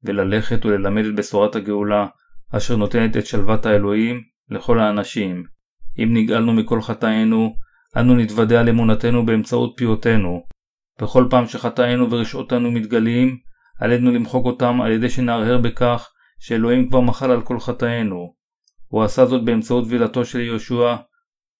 וללכת 0.02 0.66
וללמד 0.66 1.04
את 1.04 1.14
בשורת 1.14 1.56
הגאולה, 1.56 2.06
אשר 2.50 2.76
נותנת 2.76 3.16
את 3.16 3.26
שלוות 3.26 3.66
האלוהים 3.66 4.20
לכל 4.50 4.80
האנשים. 4.80 5.44
אם 5.98 6.08
נגאלנו 6.12 6.52
מכל 6.52 6.82
חטאינו, 6.82 7.56
אנו 7.96 8.16
נתוודע 8.16 8.60
על 8.60 8.68
אמונתנו 8.68 9.26
באמצעות 9.26 9.74
פיותינו. 9.76 10.44
בכל 11.00 11.26
פעם 11.30 11.46
שחטאינו 11.46 12.10
ורשעותינו 12.10 12.70
מתגלים, 12.70 13.36
עלינו 13.80 14.10
למחוק 14.10 14.46
אותם 14.46 14.80
על 14.80 14.92
ידי 14.92 15.10
שנהרהר 15.10 15.58
בכך 15.58 16.10
שאלוהים 16.38 16.88
כבר 16.88 17.00
מחל 17.00 17.30
על 17.30 17.42
כל 17.42 17.60
חטאינו. 17.60 18.34
הוא 18.88 19.02
עשה 19.02 19.26
זאת 19.26 19.44
באמצעות 19.44 19.84
וילתו 19.88 20.24
של 20.24 20.40
יהושע 20.40 20.96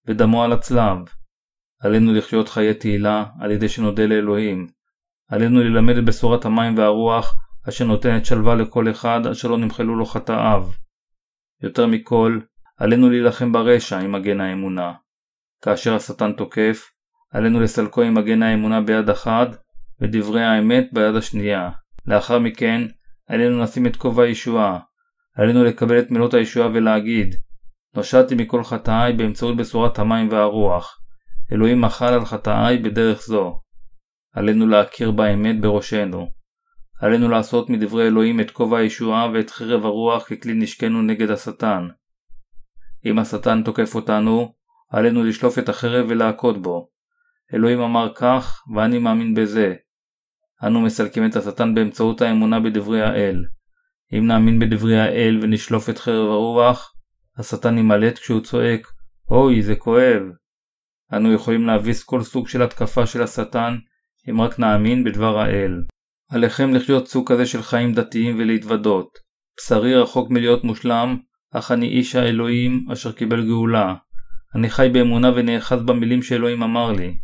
ודמו 0.07 0.44
על 0.44 0.53
הצלב. 0.53 0.98
עלינו 1.81 2.14
לחיות 2.14 2.48
חיי 2.48 2.74
תהילה 2.74 3.24
על 3.40 3.50
ידי 3.50 3.68
שנודה 3.68 4.07
לאלוהים. 4.07 4.66
עלינו 5.29 5.61
ללמד 5.61 5.96
את 5.96 6.05
בשורת 6.05 6.44
המים 6.44 6.79
והרוח 6.79 7.37
אשר 7.68 7.85
נותנת 7.85 8.27
שלווה 8.27 8.55
לכל 8.55 8.90
אחד 8.90 9.27
אשר 9.27 9.48
לא 9.48 9.59
נמחלו 9.59 9.96
לו 9.96 10.07
חטאיו. 10.07 10.68
יותר 11.62 11.87
מכל, 11.87 12.38
עלינו 12.79 13.11
להילחם 13.11 13.53
ברשע 13.53 13.98
עם 13.98 14.12
מגן 14.12 14.40
האמונה. 14.40 14.92
כאשר 15.62 15.94
השטן 15.94 16.33
תוקף, 16.33 16.90
עלינו 17.31 17.61
לסלקו 17.61 18.03
עם 18.03 18.14
מגן 18.14 18.42
האמונה 18.42 18.81
ביד 18.81 19.11
אחת 19.11 19.48
ודברי 20.00 20.44
האמת 20.44 20.88
ביד 20.92 21.14
השנייה. 21.14 21.70
לאחר 22.07 22.38
מכן, 22.38 22.81
עלינו 23.29 23.62
לשים 23.62 23.87
את 23.87 23.97
כובע 23.97 24.23
הישועה. 24.23 24.79
עלינו 25.37 25.64
לקבל 25.64 25.99
את 25.99 26.11
מילות 26.11 26.35
הישועה 26.35 26.69
ולהגיד 26.75 27.35
נושעתי 27.97 28.35
מכל 28.35 28.64
חטאיי 28.64 29.12
באמצעות 29.12 29.57
בשורת 29.57 29.99
המים 29.99 30.29
והרוח. 30.31 31.01
אלוהים 31.53 31.81
מחל 31.81 32.14
על 32.14 32.25
חטאיי 32.25 32.79
בדרך 32.79 33.23
זו. 33.23 33.61
עלינו 34.35 34.67
להכיר 34.67 35.11
באמת 35.11 35.61
בראשנו. 35.61 36.31
עלינו 37.01 37.29
לעשות 37.29 37.71
מדברי 37.71 38.07
אלוהים 38.07 38.40
את 38.40 38.51
כובע 38.51 38.79
הישועה 38.79 39.31
ואת 39.35 39.51
חרב 39.51 39.85
הרוח 39.85 40.25
ככלי 40.25 40.55
נשקנו 40.55 41.03
נגד 41.03 41.31
השטן. 41.31 41.88
אם 43.07 43.19
השטן 43.19 43.62
תוקף 43.62 43.95
אותנו, 43.95 44.53
עלינו 44.90 45.25
לשלוף 45.25 45.59
את 45.59 45.69
החרב 45.69 46.07
ולהכות 46.09 46.62
בו. 46.62 46.88
אלוהים 47.55 47.81
אמר 47.81 48.12
כך, 48.14 48.62
ואני 48.75 48.99
מאמין 48.99 49.35
בזה. 49.35 49.75
אנו 50.66 50.81
מסלקים 50.81 51.27
את 51.27 51.37
השטן 51.37 51.74
באמצעות 51.74 52.20
האמונה 52.22 52.61
בדברי 52.61 53.03
האל. 53.03 53.44
אם 54.12 54.27
נאמין 54.27 54.59
בדברי 54.59 55.00
האל 55.00 55.38
ונשלוף 55.42 55.90
את 55.90 55.98
חרב 55.98 56.31
הרוח, 56.31 56.94
השטן 57.38 57.79
ימלט 57.79 58.18
כשהוא 58.18 58.40
צועק, 58.40 58.87
אוי, 59.31 59.62
זה 59.62 59.77
כואב. 59.77 60.22
אנו 61.12 61.33
יכולים 61.33 61.66
להביס 61.66 62.05
כל 62.05 62.22
סוג 62.22 62.48
של 62.48 62.62
התקפה 62.62 63.07
של 63.07 63.22
השטן, 63.22 63.77
אם 64.31 64.40
רק 64.40 64.59
נאמין 64.59 65.05
בדבר 65.05 65.38
האל. 65.38 65.83
עליכם 66.31 66.74
לחיות 66.74 67.09
סוג 67.09 67.33
כזה 67.33 67.46
של 67.46 67.62
חיים 67.62 67.94
דתיים 67.94 68.38
ולהתוודות. 68.38 69.18
בשרי 69.59 69.94
רחוק 69.94 70.31
מלהיות 70.31 70.64
מושלם, 70.64 71.16
אך 71.53 71.70
אני 71.70 71.88
איש 71.88 72.16
האלוהים 72.16 72.87
אשר 72.92 73.12
קיבל 73.12 73.46
גאולה. 73.46 73.94
אני 74.55 74.70
חי 74.70 74.88
באמונה 74.92 75.31
ונאחז 75.35 75.83
במילים 75.83 76.22
שאלוהים 76.22 76.62
אמר 76.62 76.92
לי. 76.92 77.18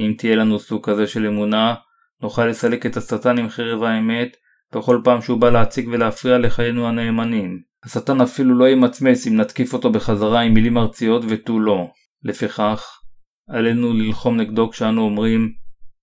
אם 0.00 0.14
תהיה 0.18 0.36
לנו 0.36 0.58
סוג 0.58 0.90
כזה 0.90 1.06
של 1.06 1.26
אמונה, 1.26 1.74
נוכל 2.22 2.46
לסלק 2.46 2.86
את 2.86 2.96
השטן 2.96 3.38
עם 3.38 3.48
חרב 3.48 3.82
האמת, 3.82 4.36
בכל 4.74 5.00
פעם 5.04 5.22
שהוא 5.22 5.40
בא 5.40 5.50
להציג 5.50 5.88
ולהפריע 5.88 6.38
לחיינו 6.38 6.88
הנאמנים. 6.88 7.62
השטן 7.84 8.20
אפילו 8.20 8.58
לא 8.58 8.68
ימצמץ 8.68 9.26
אם 9.26 9.36
נתקיף 9.36 9.72
אותו 9.72 9.92
בחזרה 9.92 10.40
עם 10.40 10.54
מילים 10.54 10.78
ארציות 10.78 11.24
ותו 11.28 11.60
לא. 11.60 11.90
לפיכך, 12.22 13.00
עלינו 13.48 13.92
ללחום 13.92 14.36
נגדו 14.36 14.70
כשאנו 14.70 15.02
אומרים, 15.02 15.52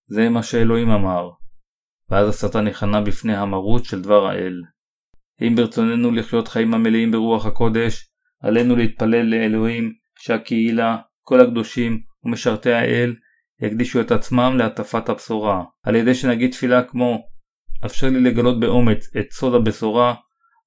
זה 0.07 0.29
מה 0.29 0.43
שאלוהים 0.43 0.89
אמר. 0.89 1.29
ואז 2.09 2.29
השטן 2.29 2.67
יכנע 2.67 3.01
בפני 3.01 3.35
המרות 3.35 3.85
של 3.85 4.01
דבר 4.01 4.27
האל. 4.27 4.61
אם 5.41 5.55
ברצוננו 5.55 6.11
לחיות 6.11 6.47
חיים 6.47 6.73
המלאים 6.73 7.11
ברוח 7.11 7.45
הקודש, 7.45 8.07
עלינו 8.41 8.75
להתפלל 8.75 9.25
לאלוהים 9.25 9.93
שהקהילה, 10.19 10.97
כל 11.23 11.41
הקדושים 11.41 12.01
ומשרתי 12.23 12.71
האל 12.71 13.15
יקדישו 13.63 14.01
את 14.01 14.11
עצמם 14.11 14.55
להטפת 14.57 15.09
הבשורה, 15.09 15.63
על 15.83 15.95
ידי 15.95 16.15
שנגיד 16.15 16.51
תפילה 16.51 16.83
כמו 16.83 17.27
אפשר 17.85 18.09
לי 18.09 18.19
לגלות 18.19 18.59
באומץ 18.59 19.09
את 19.19 19.31
סוד 19.31 19.55
הבשורה, 19.55 20.13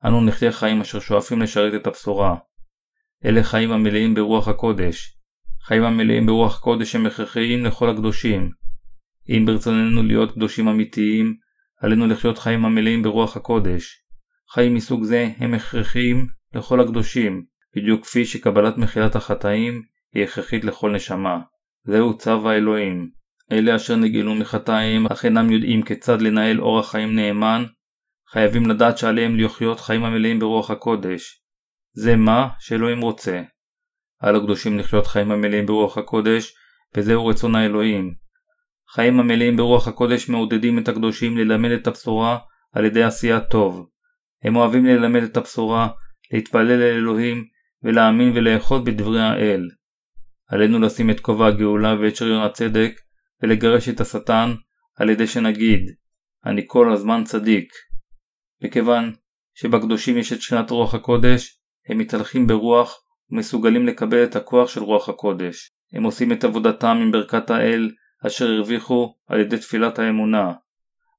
אנו 0.05 0.25
נחיה 0.25 0.53
חיים 0.53 0.81
אשר 0.81 1.01
שואפים 1.01 1.43
לשרת 1.43 1.75
את 1.75 1.87
הבשורה. 1.87 2.37
אלה 3.25 3.43
חיים 3.43 3.73
המלאים 3.73 4.15
ברוח 4.15 4.49
הקודש. 4.49 5.19
חיים 5.63 5.85
המלאים 5.85 6.27
ברוח 6.27 6.59
הקודש 6.59 6.95
הם 6.95 7.07
הכרחיים 7.07 7.65
לכל 7.65 7.91
הקדושים. 7.91 8.51
אם 9.29 9.47
ברצוננו 9.47 10.03
להיות 10.03 10.33
קדושים 10.33 10.69
אמיתיים, 10.69 11.37
עלינו 11.81 12.07
לחיות 12.07 12.39
חיים 12.39 12.65
המלאים 12.65 13.03
ברוח 13.03 13.37
הקודש. 13.37 14.03
חיים 14.53 14.75
מסוג 14.75 15.05
זה 15.05 15.31
הם 15.39 15.55
הכרחיים 15.55 16.27
לכל 16.55 16.81
הקדושים, 16.81 17.45
בדיוק 17.77 18.03
כפי 18.03 18.25
שקבלת 18.25 18.79
מחילת 18.79 19.17
החטאים 19.17 19.83
היא 20.15 20.25
הכרחית 20.25 20.65
לכל 20.65 20.93
נשמה. 20.93 21.41
זהו 21.87 22.19
צו 22.19 22.51
האלוהים. 22.51 23.11
אלה 23.53 23.77
אשר 23.77 23.97
נגאלו 23.97 24.35
מחטאים 24.35 25.07
אך 25.07 25.25
אינם 25.25 25.51
יודעים 25.51 25.83
כיצד 25.83 26.21
לנהל 26.21 26.61
אורח 26.61 26.91
חיים 26.91 27.17
נאמן, 27.17 27.65
חייבים 28.31 28.67
לדעת 28.67 28.99
שעליהם 28.99 29.39
לחיות 29.39 29.81
חיים 29.81 30.05
המלאים 30.05 30.39
ברוח 30.39 30.71
הקודש. 30.71 31.43
זה 31.93 32.17
מה 32.17 32.49
שאלוהים 32.59 33.01
רוצה. 33.01 33.43
על 34.21 34.37
הקדושים 34.37 34.79
לחיות 34.79 35.07
חיים 35.07 35.31
המלאים 35.31 35.67
ברוח 35.67 35.99
הקודש, 35.99 36.55
וזהו 36.97 37.27
רצון 37.27 37.55
האלוהים. 37.55 38.15
חיים 38.91 39.21
המלאים 39.21 39.57
ברוח 39.57 39.89
הקודש 39.89 40.29
מעודדים 40.29 40.79
את 40.79 40.89
הקדושים 40.89 41.37
ללמד 41.39 41.71
את 41.71 41.87
הבשורה 41.87 42.39
על 42.73 42.85
ידי 42.85 43.03
עשיית 43.03 43.45
טוב. 43.51 43.89
הם 44.43 44.57
אוהבים 44.57 44.87
ללמד 44.87 45.23
את 45.23 45.37
הבשורה, 45.37 45.89
להתפלל 46.33 46.71
אל 46.71 46.83
אלוהים, 46.83 47.45
ולהאמין 47.83 48.33
ולאחוז 48.35 48.83
בדברי 48.85 49.21
האל. 49.21 49.69
עלינו 50.49 50.81
לשים 50.81 51.11
את 51.11 51.21
כובע 51.21 51.47
הגאולה 51.47 51.95
ואת 52.01 52.17
שריון 52.17 52.43
הצדק, 52.43 53.01
ולגרש 53.43 53.89
את 53.89 54.01
השטן 54.01 54.55
על 54.97 55.11
ידי 55.11 55.27
שנגיד, 55.27 55.81
אני 56.47 56.63
כל 56.67 56.93
הזמן 56.93 57.25
צדיק. 57.25 57.73
מכיוון 58.63 59.13
שבקדושים 59.55 60.19
יש 60.19 60.33
את 60.33 60.41
שכינת 60.41 60.71
רוח 60.71 60.95
הקודש, 60.95 61.61
הם 61.89 61.99
מתהלכים 61.99 62.47
ברוח 62.47 63.03
ומסוגלים 63.31 63.87
לקבל 63.87 64.25
את 64.25 64.37
הכוח 64.37 64.69
של 64.69 64.83
רוח 64.83 65.09
הקודש. 65.09 65.71
הם 65.93 66.03
עושים 66.03 66.33
את 66.33 66.45
עבודתם 66.45 66.99
עם 67.03 67.13
ברכת 67.13 67.51
האל 67.51 67.91
אשר 68.27 68.51
הרוויחו 68.51 69.15
על 69.27 69.41
ידי 69.41 69.59
תפילת 69.59 69.99
האמונה. 69.99 70.53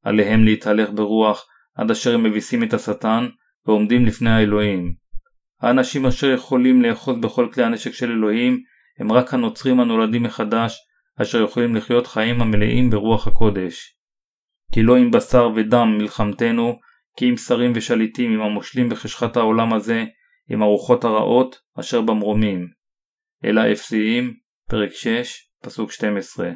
עליהם 0.04 0.44
להתהלך 0.44 0.90
ברוח 0.96 1.48
עד 1.76 1.92
אשר 1.92 2.14
הם 2.14 2.24
מביסים 2.24 2.64
את 2.64 2.74
השטן 2.74 3.28
ועומדים 3.66 4.06
לפני 4.06 4.30
האלוהים. 4.30 4.94
האנשים 5.62 6.06
אשר 6.06 6.28
יכולים 6.28 6.82
לאחוז 6.82 7.18
בכל 7.22 7.50
כלי 7.54 7.64
הנשק 7.64 7.92
של 7.92 8.12
אלוהים 8.12 8.64
הם 9.00 9.12
רק 9.12 9.34
הנוצרים 9.34 9.80
הנולדים 9.80 10.24
מחדש 10.24 10.78
אשר 11.22 11.44
יכולים 11.44 11.76
לחיות 11.76 12.08
חיים 12.08 12.42
המלאים 12.42 12.90
ברוח 12.90 13.28
הקודש. 13.28 13.98
כי 14.74 14.84
לא 14.84 14.98
עם 14.98 15.12
בשר 15.12 15.50
ודם 15.56 15.98
מלחמתנו, 15.98 16.80
כי 17.18 17.26
עם 17.26 17.38
שרים 17.38 17.72
ושליטים, 17.76 18.34
עם 18.34 18.42
המושלים 18.42 18.90
בחשכת 18.90 19.38
העולם 19.38 19.74
הזה, 19.74 20.06
עם 20.50 20.62
הרוחות 20.62 21.04
הרעות 21.04 21.62
אשר 21.80 22.02
במרומים. 22.02 22.68
אלא 23.46 23.62
אפסיים, 23.72 24.34
פרק 24.70 24.92
6, 24.92 25.52
פסוק 25.64 25.92
12. 25.92 26.52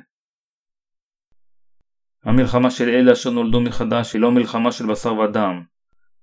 המלחמה 2.24 2.72
של 2.72 2.90
אלה 2.90 3.14
אשר 3.14 3.30
נולדו 3.30 3.62
מחדש 3.62 4.14
היא 4.14 4.22
לא 4.22 4.32
מלחמה 4.32 4.72
של 4.72 4.86
בשר 4.88 5.14
ודם. 5.14 5.64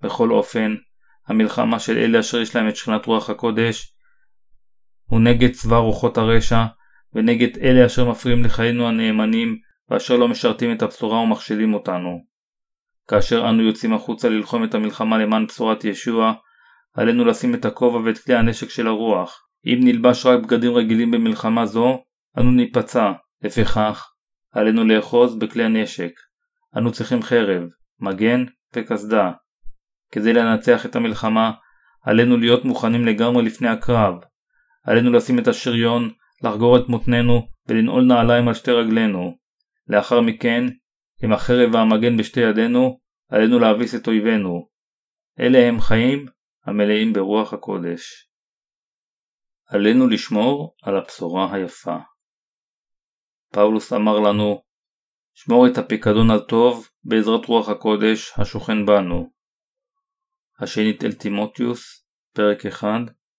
בכל 0.02 0.30
אופן, 0.30 0.74
המלחמה 1.26 1.78
של 1.78 1.98
אלה 1.98 2.20
אשר 2.20 2.40
יש 2.40 2.56
להם 2.56 2.68
את 2.68 2.76
שכינת 2.76 3.06
רוח 3.06 3.30
הקודש 3.30 3.94
הוא 5.08 5.20
נגד 5.20 5.50
צבא 5.50 5.76
רוחות 5.76 6.18
הרשע 6.18 6.64
ונגד 7.14 7.58
אלה 7.58 7.86
אשר 7.86 8.10
מפריעים 8.10 8.44
לחיינו 8.44 8.88
הנאמנים 8.88 9.58
ואשר 9.90 10.16
לא 10.16 10.28
משרתים 10.28 10.72
את 10.72 10.82
הבשורה 10.82 11.18
ומכשילים 11.18 11.74
אותנו. 11.74 12.24
כאשר 13.08 13.48
אנו 13.48 13.62
יוצאים 13.62 13.92
החוצה 13.94 14.28
ללחום 14.28 14.64
את 14.64 14.74
המלחמה 14.74 15.18
למען 15.18 15.46
בשורת 15.46 15.84
ישוע, 15.84 16.32
עלינו 16.94 17.24
לשים 17.24 17.54
את 17.54 17.64
הכובע 17.64 17.98
ואת 17.98 18.18
כלי 18.18 18.34
הנשק 18.34 18.70
של 18.70 18.86
הרוח. 18.86 19.48
אם 19.66 19.78
נלבש 19.82 20.26
רק 20.26 20.40
בגדים 20.42 20.74
רגילים 20.74 21.10
במלחמה 21.10 21.66
זו, 21.66 22.02
אנו 22.38 22.50
ניפצע. 22.50 23.12
לפיכך, 23.42 24.10
עלינו 24.52 24.84
לאחוז 24.84 25.38
בכלי 25.38 25.64
הנשק. 25.64 26.12
אנו 26.76 26.92
צריכים 26.92 27.22
חרב, 27.22 27.68
מגן 28.00 28.44
וקסדה. 28.74 29.32
כדי 30.12 30.32
לנצח 30.32 30.86
את 30.86 30.96
המלחמה, 30.96 31.52
עלינו 32.02 32.36
להיות 32.36 32.64
מוכנים 32.64 33.06
לגמרי 33.06 33.42
לפני 33.42 33.68
הקרב. 33.68 34.14
עלינו 34.88 35.12
לשים 35.12 35.38
את 35.38 35.48
השריון, 35.48 36.10
לחגור 36.42 36.78
את 36.78 36.88
מותנינו 36.88 37.48
ולנעול 37.66 38.04
נעליים 38.04 38.48
על 38.48 38.54
שתי 38.54 38.70
רגלינו. 38.70 39.38
לאחר 39.86 40.20
מכן, 40.20 40.64
עם 41.22 41.32
החרב 41.32 41.74
והמגן 41.74 42.16
בשתי 42.16 42.40
ידינו, 42.40 43.00
עלינו 43.28 43.58
להביס 43.58 43.94
את 43.94 44.06
אויבינו. 44.06 44.68
אלה 45.40 45.58
הם 45.68 45.80
חיים 45.80 46.26
המלאים 46.64 47.12
ברוח 47.12 47.52
הקודש. 47.52 48.28
עלינו 49.66 50.08
לשמור 50.08 50.76
על 50.82 50.96
הבשורה 50.96 51.54
היפה. 51.54 51.96
פאולוס 53.52 53.92
אמר 53.92 54.20
לנו, 54.20 54.62
שמור 55.34 55.66
את 55.66 55.78
הפיקדון 55.78 56.30
הטוב 56.30 56.88
בעזרת 57.04 57.46
רוח 57.46 57.68
הקודש 57.68 58.32
השוכן 58.38 58.86
בנו. 58.86 59.30
השנית 60.60 61.04
אל 61.04 61.12
תימוטיוס, 61.12 62.06
פרק 62.32 62.66
1, 62.66 62.88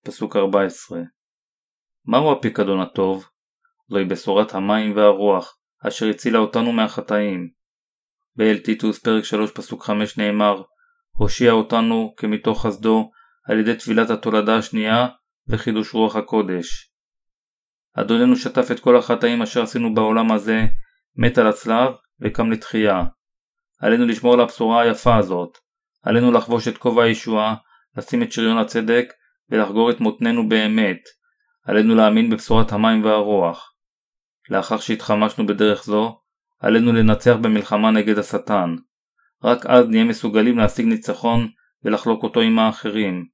פסוק 0.06 0.36
14 0.36 1.00
מהו 2.06 2.32
הפיקדון 2.32 2.80
הטוב? 2.80 3.26
זוהי 3.90 4.06
בשורת 4.06 4.54
המים 4.54 4.96
והרוח, 4.96 5.58
אשר 5.88 6.10
הצילה 6.10 6.40
אותנו 6.40 6.72
מהחטאים. 6.72 7.50
באל 8.36 8.58
טיטוס 8.58 9.00
פרק 9.00 9.24
3 9.24 9.52
פסוק 9.52 9.84
5 9.84 10.18
נאמר 10.18 10.62
הושיע 11.12 11.52
אותנו 11.52 12.14
כמתוך 12.18 12.66
חסדו 12.66 13.12
על 13.50 13.60
ידי 13.60 13.76
טבילת 13.76 14.10
התולדה 14.10 14.58
השנייה 14.58 15.08
וחידוש 15.48 15.94
רוח 15.94 16.16
הקודש. 16.16 16.92
אדוננו 17.94 18.36
שטף 18.36 18.72
את 18.72 18.80
כל 18.80 18.98
החטאים 18.98 19.42
אשר 19.42 19.64
עשינו 19.64 19.94
בעולם 19.94 20.32
הזה, 20.32 20.66
מת 21.16 21.38
על 21.38 21.48
הצלב 21.48 21.94
וקם 22.22 22.52
לתחייה. 22.52 23.04
עלינו 23.82 24.06
לשמור 24.06 24.34
על 24.34 24.40
הבשורה 24.40 24.82
היפה 24.82 25.18
הזאת. 25.18 25.58
עלינו 26.04 26.32
לחבוש 26.32 26.68
את 26.68 26.78
כובע 26.78 27.04
הישועה, 27.04 27.56
לשים 27.98 28.24
את 28.24 28.32
שריון 28.32 28.58
הצדק 28.58 29.14
ולחגור 29.50 29.92
את 29.92 30.00
מותנינו 30.00 30.50
באמת. 30.50 31.19
עלינו 31.66 31.96
להאמין 31.96 32.30
בבשורת 32.30 32.72
המים 32.72 33.04
והרוח. 33.04 33.74
לאחר 34.50 34.78
שהתחמשנו 34.78 35.48
בדרך 35.48 35.84
זו, 35.84 36.20
עלינו 36.60 36.94
לנצח 36.94 37.36
במלחמה 37.42 37.92
נגד 37.92 38.18
השטן. 38.18 38.76
רק 39.44 39.66
אז 39.66 39.88
נהיה 39.88 40.04
מסוגלים 40.04 40.58
להשיג 40.58 40.86
ניצחון 40.86 41.48
ולחלוק 41.84 42.24
אותו 42.24 42.42
עם 42.42 42.60
האחרים. 42.60 43.26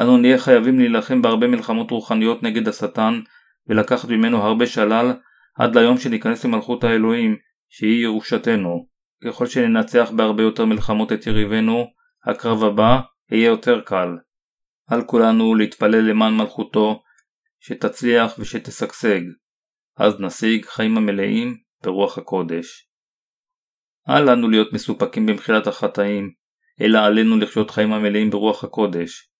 אנו 0.00 0.16
נהיה 0.16 0.38
חייבים 0.38 0.78
להילחם 0.78 1.22
בהרבה 1.22 1.46
מלחמות 1.46 1.90
רוחניות 1.90 2.42
נגד 2.42 2.68
השטן 2.68 3.20
ולקחת 3.66 4.08
ממנו 4.08 4.42
הרבה 4.42 4.66
שלל 4.66 5.12
עד 5.58 5.76
ליום 5.76 5.98
שניכנס 5.98 6.44
למלכות 6.44 6.84
האלוהים 6.84 7.36
שהיא 7.68 8.02
ירושתנו. 8.02 8.86
ככל 9.24 9.46
שננצח 9.46 10.10
בהרבה 10.16 10.42
יותר 10.42 10.64
מלחמות 10.64 11.12
את 11.12 11.26
יריבינו, 11.26 11.86
הקרב 12.26 12.64
הבא 12.64 13.00
יהיה 13.32 13.46
יותר 13.46 13.80
קל. 13.80 14.08
על 14.90 15.02
כולנו 15.02 15.54
להתפלל 15.54 16.10
למען 16.10 16.36
מלכותו, 16.36 17.02
שתצליח 17.60 18.38
ושתשגשג. 18.38 19.20
אז 19.96 20.20
נשיג 20.20 20.64
חיים 20.64 20.96
המלאים 20.96 21.56
ברוח 21.82 22.18
הקודש. 22.18 22.88
אל 24.08 24.30
לנו 24.32 24.48
להיות 24.48 24.72
מסופקים 24.72 25.26
במחילת 25.26 25.66
החטאים, 25.66 26.30
אלא 26.80 26.98
עלינו 26.98 27.36
לחיות 27.36 27.70
חיים 27.70 27.92
המלאים 27.92 28.30
ברוח 28.30 28.64
הקודש. 28.64 29.30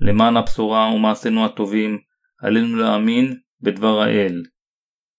למען 0.00 0.36
הבשורה 0.36 0.94
ומעשינו 0.94 1.44
הטובים, 1.44 1.98
עלינו 2.38 2.76
להאמין 2.76 3.36
בדבר 3.60 4.00
האל. 4.00 4.42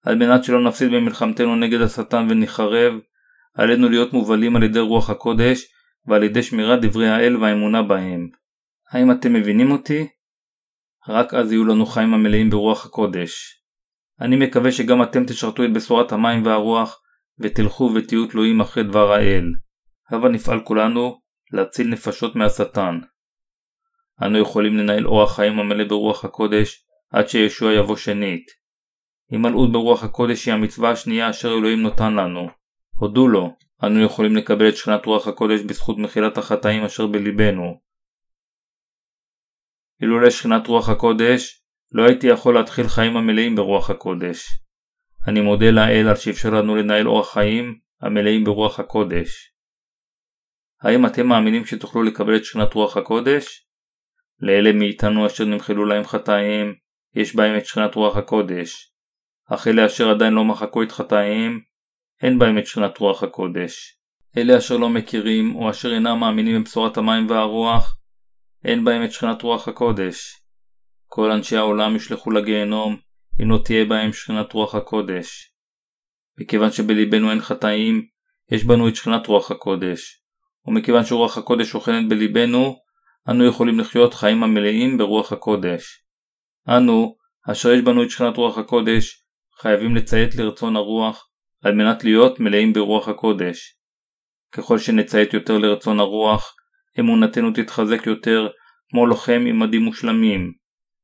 על 0.06 0.16
מנת 0.16 0.44
שלא 0.44 0.64
נפסיד 0.64 0.92
במלחמתנו 0.92 1.56
נגד 1.56 1.82
השטן 1.82 2.28
ונחרב, 2.30 2.94
עלינו 3.54 3.90
להיות 3.90 4.14
מובלים 4.14 4.56
על 4.56 4.64
ידי 4.64 4.80
רוח 4.80 5.10
הקודש 5.10 5.66
ועל 6.06 6.24
ידי 6.24 6.44
שמירת 6.44 6.82
דברי 6.82 7.10
האל 7.10 7.38
והאמונה 7.38 7.84
בהם. 7.84 8.30
האם 8.92 9.12
אתם 9.12 9.34
מבינים 9.34 9.72
אותי? 9.72 10.08
רק 11.10 11.34
אז 11.34 11.52
יהיו 11.52 11.66
לנו 11.66 11.86
חיים 11.86 12.14
המלאים 12.14 12.50
ברוח 12.50 12.86
הקודש. 12.86 13.64
אני 14.22 14.36
מקווה 14.36 14.72
שגם 14.72 15.04
אתם 15.04 15.26
תשרתו 15.26 15.64
את 15.64 15.74
בשורת 15.74 16.12
המים 16.12 16.46
והרוח 16.46 17.02
ותלכו 17.40 17.92
ותהיו 17.96 18.28
תלויים 18.28 18.62
אחרי 18.62 18.84
דבר 18.84 19.12
האל. 19.14 19.54
הבה 20.10 20.30
נפעל 20.30 20.60
כולנו 20.64 21.22
להציל 21.52 21.88
נפשות 21.88 22.36
מהשטן. 22.36 23.00
אנו 24.24 24.38
יכולים 24.38 24.78
לנהל 24.78 25.08
אורח 25.08 25.36
חיים 25.36 25.60
המלא 25.60 25.84
ברוח 25.84 26.26
הקודש 26.26 26.86
עד 27.12 27.30
שישוע 27.30 27.74
יבוא 27.74 27.96
שנית. 27.96 28.46
הימלאות 29.30 29.72
ברוח 29.72 30.04
הקודש 30.04 30.46
היא 30.46 30.54
המצווה 30.54 30.92
השנייה 30.92 31.30
אשר 31.30 31.54
אלוהים 31.54 31.82
נותן 31.82 32.14
לנו. 32.14 32.48
הודו 32.98 33.28
לו, 33.28 33.56
אנו 33.84 34.04
יכולים 34.04 34.36
לקבל 34.36 34.70
את 34.70 34.78
שכינת 34.78 35.06
רוח 35.06 35.28
הקודש 35.28 35.62
בזכות 35.62 35.98
מחילת 35.98 36.38
החטאים 36.38 36.84
אשר 36.84 37.08
בלבנו. 37.08 37.80
אילולא 40.04 40.30
שכינת 40.30 40.68
רוח 40.68 40.90
הקודש, 40.90 41.64
לא 41.92 42.04
הייתי 42.04 42.28
יכול 42.28 42.56
להתחיל 42.56 42.88
חיים 42.88 43.18
המלאים 43.18 43.56
ברוח 43.56 43.90
הקודש. 43.90 44.46
אני 45.28 45.42
מודה 45.42 45.72
לאל 45.72 46.08
על 46.08 46.16
שאפשר 46.16 46.50
לנו 46.50 46.76
לנהל 46.76 47.08
אורח 47.08 47.34
חיים 47.34 47.80
המלאים 48.02 48.44
ברוח 48.44 48.80
הקודש. 48.80 49.54
האם 50.82 51.06
אתם 51.06 51.28
מאמינים 51.28 51.66
שתוכלו 51.66 52.04
לקבל 52.04 52.36
את 52.36 52.46
שכינת 52.46 52.74
רוח 52.74 52.98
הקודש? 52.98 53.68
לאלה 54.40 54.72
מאיתנו 54.74 55.28
אשר 55.28 55.46
נמחלו 55.46 55.86
להם 55.86 56.04
חטאים, 56.04 56.76
יש 57.16 57.36
בהם 57.36 57.58
את 57.58 57.66
שכינת 57.66 57.96
רוח 57.96 58.18
הקודש. 58.18 58.94
אך 59.50 59.68
אלה 59.68 59.86
אשר 59.86 60.10
עדיין 60.10 60.34
לא 60.34 60.46
מחקו 60.46 60.84
את 60.84 60.92
חטאיהם, 60.92 61.60
אין 62.22 62.40
בהם 62.40 62.58
את 62.58 62.68
שכינת 62.68 62.98
רוח 62.98 63.24
הקודש. 63.24 63.98
אלה 64.38 64.58
אשר 64.58 64.78
לא 64.78 64.90
מכירים, 64.90 65.56
או 65.56 65.70
אשר 65.70 65.94
אינם 65.94 66.20
מאמינים 66.20 66.62
בבשורת 66.62 66.98
המים 66.98 67.30
והרוח, 67.30 67.98
אין 68.66 68.86
בהם 68.86 69.04
את 69.04 69.12
שכינת 69.12 69.42
רוח 69.42 69.68
הקודש. 69.68 70.40
כל 71.08 71.32
אנשי 71.32 71.58
העולם 71.58 71.96
ישלחו 71.96 72.32
לגיהנום, 72.32 72.98
אם 73.42 73.52
לא 73.52 73.60
תהיה 73.66 73.86
בהם 73.86 74.14
שכינת 74.14 74.54
רוח 74.54 74.76
הקודש. 74.76 75.54
מכיוון 76.40 76.72
שבלבנו 76.72 77.32
אין 77.32 77.42
חטאים, 77.42 78.06
יש 78.52 78.64
בנו 78.64 78.88
את 78.88 78.96
שכינת 78.96 79.28
רוח 79.28 79.52
הקודש. 79.52 80.24
ומכיוון 80.66 81.06
שרוח 81.06 81.38
הקודש 81.38 81.68
שוכנת 81.68 82.10
בלבנו, 82.10 82.76
אנו 83.30 83.46
יכולים 83.46 83.80
לחיות 83.80 84.14
חיים 84.14 84.44
המלאים 84.44 84.98
ברוח 84.98 85.32
הקודש. 85.32 86.06
אנו, 86.70 87.16
אשר 87.52 87.72
יש 87.72 87.82
בנו 87.82 88.04
את 88.04 88.10
שכינת 88.10 88.38
רוח 88.38 88.58
הקודש, 88.58 89.26
חייבים 89.60 89.96
לציית 89.96 90.36
לרצון 90.36 90.76
הרוח, 90.76 91.30
על 91.64 91.76
מנת 91.76 92.04
להיות 92.04 92.40
מלאים 92.40 92.74
ברוח 92.74 93.08
הקודש. 93.08 93.78
ככל 94.52 94.80
שנציית 94.80 95.34
יותר 95.34 95.58
לרצון 95.58 96.00
הרוח, 96.00 96.56
אמונתנו 97.00 97.52
תתחזק 97.52 98.08
יותר 98.08 98.48
כמו 98.90 99.06
לוחם 99.06 99.44
עם 99.48 99.60
מדים 99.60 99.82
מושלמים. 99.82 100.54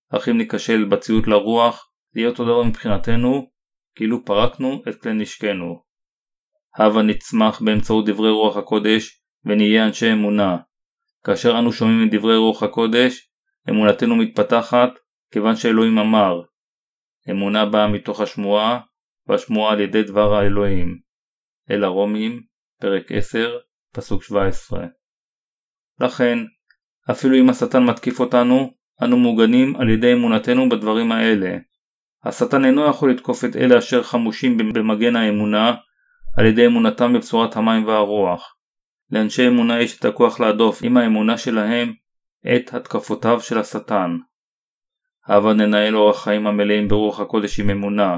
אך 0.09 0.29
אם 0.29 0.37
ניכשל 0.37 0.85
בציות 0.85 1.27
לרוח, 1.27 1.91
זה 2.13 2.19
יהיה 2.19 2.29
אותו 2.29 2.43
דבר 2.43 2.63
מבחינתנו, 2.63 3.49
כאילו 3.95 4.25
פרקנו 4.25 4.81
את 4.89 5.01
כלי 5.01 5.13
נשקנו. 5.13 5.83
הבה 6.77 7.01
נצמח 7.01 7.61
באמצעות 7.61 8.05
דברי 8.09 8.31
רוח 8.31 8.57
הקודש, 8.57 9.21
ונהיה 9.45 9.87
אנשי 9.87 10.13
אמונה. 10.13 10.57
כאשר 11.25 11.59
אנו 11.59 11.71
שומעים 11.71 12.07
את 12.07 12.13
דברי 12.13 12.37
רוח 12.37 12.63
הקודש, 12.63 13.31
אמונתנו 13.69 14.15
מתפתחת, 14.15 14.89
כיוון 15.31 15.55
שאלוהים 15.55 15.97
אמר. 15.97 16.41
אמונה 17.29 17.65
באה 17.65 17.87
מתוך 17.87 18.21
השמועה, 18.21 18.79
והשמועה 19.27 19.73
על 19.73 19.79
ידי 19.79 20.03
דבר 20.03 20.33
האלוהים. 20.33 20.99
אל 21.71 21.83
הרומים, 21.83 22.41
פרק 22.81 23.11
10, 23.11 23.57
פסוק 23.93 24.23
17. 24.23 24.98
לכן, 25.99 26.39
אפילו 27.11 27.35
אם 27.35 27.49
השטן 27.49 27.83
מתקיף 27.83 28.19
אותנו, 28.19 28.73
אנו 29.03 29.17
מוגנים 29.17 29.75
על 29.75 29.89
ידי 29.89 30.13
אמונתנו 30.13 30.69
בדברים 30.69 31.11
האלה. 31.11 31.57
השטן 32.23 32.65
אינו 32.65 32.85
יכול 32.85 33.11
לתקוף 33.11 33.45
את 33.45 33.55
אלה 33.55 33.79
אשר 33.79 34.03
חמושים 34.03 34.57
במגן 34.57 35.15
האמונה 35.15 35.75
על 36.37 36.45
ידי 36.45 36.65
אמונתם 36.65 37.13
בבשורת 37.13 37.55
המים 37.55 37.87
והרוח. 37.87 38.55
לאנשי 39.11 39.47
אמונה 39.47 39.81
יש 39.81 39.99
את 39.99 40.05
הכוח 40.05 40.39
להדוף 40.39 40.79
עם 40.83 40.97
האמונה 40.97 41.37
שלהם 41.37 41.93
את 42.55 42.73
התקפותיו 42.73 43.41
של 43.41 43.57
השטן. 43.57 44.17
הבה 45.27 45.53
ננהל 45.53 45.95
אורח 45.95 46.23
חיים 46.23 46.47
המלאים 46.47 46.87
ברוח 46.87 47.19
הקודש 47.19 47.59
עם 47.59 47.69
אמונה. 47.69 48.17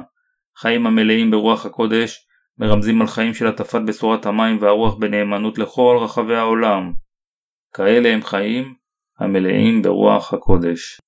חיים 0.58 0.88
המלאים 0.88 1.32
ברוח 1.32 1.66
הקודש 1.66 2.28
מרמזים 2.58 3.02
על 3.02 3.08
חיים 3.08 3.34
של 3.34 3.48
הטפת 3.48 3.82
בשורת 3.86 4.26
המים 4.26 4.58
והרוח 4.62 4.96
בנאמנות 4.96 5.58
לכל 5.58 5.98
רחבי 6.02 6.36
העולם. 6.36 6.94
כאלה 7.74 8.10
הם 8.10 8.22
חיים 8.22 8.76
המלאים 9.20 9.82
ברוח 9.82 10.34
הקודש. 10.34 11.00